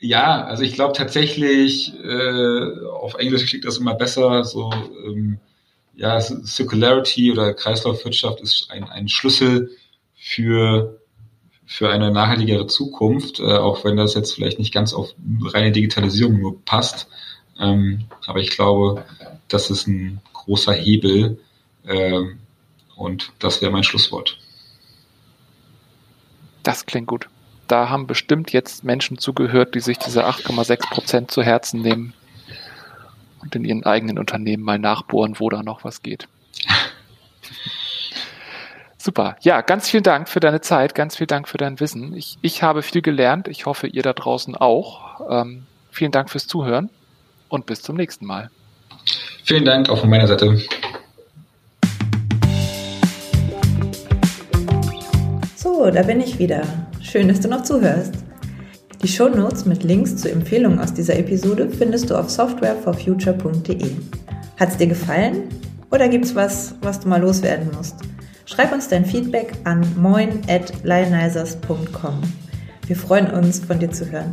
ja, 0.00 0.44
also 0.44 0.62
ich 0.62 0.74
glaube 0.74 0.94
tatsächlich, 0.94 1.92
äh, 2.02 2.86
auf 2.88 3.14
Englisch 3.14 3.46
klingt 3.46 3.64
das 3.66 3.78
immer 3.78 3.94
besser, 3.94 4.44
so 4.44 4.72
ähm, 5.06 5.38
ja, 5.94 6.20
Circularity 6.20 7.30
oder 7.30 7.52
Kreislaufwirtschaft 7.52 8.40
ist 8.40 8.70
ein, 8.70 8.84
ein 8.84 9.08
Schlüssel 9.08 9.70
für 10.14 10.98
für 11.66 11.88
eine 11.88 12.10
nachhaltigere 12.10 12.66
Zukunft, 12.66 13.38
äh, 13.38 13.44
auch 13.44 13.84
wenn 13.84 13.96
das 13.96 14.14
jetzt 14.14 14.34
vielleicht 14.34 14.58
nicht 14.58 14.74
ganz 14.74 14.92
auf 14.92 15.14
reine 15.44 15.70
Digitalisierung 15.70 16.40
nur 16.40 16.64
passt. 16.64 17.06
Ähm, 17.60 18.06
aber 18.26 18.40
ich 18.40 18.50
glaube, 18.50 19.04
das 19.46 19.70
ist 19.70 19.86
ein 19.86 20.20
großer 20.32 20.72
Hebel 20.72 21.38
äh, 21.84 22.22
und 22.96 23.30
das 23.38 23.62
wäre 23.62 23.70
mein 23.70 23.84
Schlusswort. 23.84 24.36
Das 26.64 26.84
klingt 26.86 27.06
gut. 27.06 27.28
Da 27.70 27.88
haben 27.88 28.08
bestimmt 28.08 28.52
jetzt 28.52 28.82
Menschen 28.82 29.18
zugehört, 29.18 29.76
die 29.76 29.80
sich 29.80 29.96
diese 29.96 30.26
8,6 30.26 30.90
Prozent 30.90 31.30
zu 31.30 31.40
Herzen 31.40 31.80
nehmen 31.80 32.14
und 33.42 33.54
in 33.54 33.64
ihren 33.64 33.86
eigenen 33.86 34.18
Unternehmen 34.18 34.64
mal 34.64 34.80
nachbohren, 34.80 35.38
wo 35.38 35.48
da 35.50 35.62
noch 35.62 35.84
was 35.84 36.02
geht. 36.02 36.26
Super. 38.98 39.36
Ja, 39.42 39.60
ganz 39.60 39.88
vielen 39.88 40.02
Dank 40.02 40.28
für 40.28 40.40
deine 40.40 40.60
Zeit, 40.60 40.96
ganz 40.96 41.14
vielen 41.14 41.28
Dank 41.28 41.46
für 41.46 41.58
dein 41.58 41.78
Wissen. 41.78 42.12
Ich, 42.16 42.38
ich 42.42 42.64
habe 42.64 42.82
viel 42.82 43.02
gelernt. 43.02 43.46
Ich 43.46 43.66
hoffe, 43.66 43.86
ihr 43.86 44.02
da 44.02 44.14
draußen 44.14 44.56
auch. 44.56 45.30
Ähm, 45.30 45.62
vielen 45.92 46.10
Dank 46.10 46.28
fürs 46.28 46.48
Zuhören 46.48 46.90
und 47.48 47.66
bis 47.66 47.82
zum 47.82 47.94
nächsten 47.94 48.26
Mal. 48.26 48.50
Vielen 49.44 49.64
Dank 49.64 49.90
auch 49.90 50.00
von 50.00 50.10
meiner 50.10 50.26
Seite. 50.26 50.60
So, 55.54 55.88
da 55.88 56.02
bin 56.02 56.20
ich 56.20 56.40
wieder. 56.40 56.64
Schön, 57.10 57.26
dass 57.26 57.40
du 57.40 57.48
noch 57.48 57.64
zuhörst. 57.64 58.12
Die 59.02 59.08
Shownotes 59.08 59.64
mit 59.64 59.82
Links 59.82 60.14
zu 60.14 60.30
Empfehlungen 60.30 60.78
aus 60.78 60.94
dieser 60.94 61.18
Episode 61.18 61.68
findest 61.68 62.08
du 62.08 62.14
auf 62.14 62.30
softwareforfuture.de. 62.30 63.90
Hat 64.56 64.68
es 64.68 64.76
dir 64.76 64.86
gefallen? 64.86 65.48
Oder 65.90 66.08
gibt 66.08 66.26
es 66.26 66.36
was, 66.36 66.76
was 66.82 67.00
du 67.00 67.08
mal 67.08 67.20
loswerden 67.20 67.68
musst? 67.76 67.96
Schreib 68.46 68.72
uns 68.72 68.86
dein 68.86 69.04
Feedback 69.04 69.54
an 69.64 69.84
moin.lionizers.com. 70.00 72.22
Wir 72.86 72.94
freuen 72.94 73.26
uns, 73.32 73.58
von 73.58 73.80
dir 73.80 73.90
zu 73.90 74.08
hören. 74.08 74.30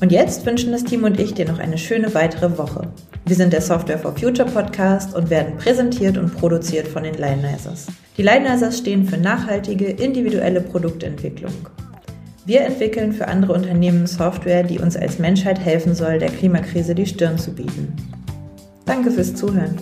Und 0.00 0.12
jetzt 0.12 0.46
wünschen 0.46 0.70
das 0.70 0.84
Team 0.84 1.02
und 1.02 1.18
ich 1.18 1.34
dir 1.34 1.48
noch 1.48 1.58
eine 1.58 1.78
schöne 1.78 2.14
weitere 2.14 2.56
Woche. 2.56 2.92
Wir 3.26 3.34
sind 3.34 3.52
der 3.52 3.60
Software 3.60 3.98
for 3.98 4.16
Future 4.16 4.48
Podcast 4.48 5.16
und 5.16 5.30
werden 5.30 5.56
präsentiert 5.56 6.16
und 6.16 6.32
produziert 6.32 6.86
von 6.86 7.02
den 7.02 7.14
Lionizers. 7.14 7.88
Die 8.16 8.22
Lionizers 8.22 8.78
stehen 8.78 9.04
für 9.04 9.18
nachhaltige, 9.18 9.86
individuelle 9.86 10.60
Produktentwicklung. 10.60 11.54
Wir 12.46 12.60
entwickeln 12.60 13.12
für 13.12 13.26
andere 13.26 13.54
Unternehmen 13.54 14.06
Software, 14.06 14.62
die 14.62 14.78
uns 14.78 14.96
als 14.96 15.18
Menschheit 15.18 15.58
helfen 15.58 15.94
soll, 15.94 16.18
der 16.18 16.28
Klimakrise 16.28 16.94
die 16.94 17.06
Stirn 17.06 17.38
zu 17.38 17.54
bieten. 17.54 17.94
Danke 18.84 19.10
fürs 19.10 19.34
Zuhören. 19.34 19.78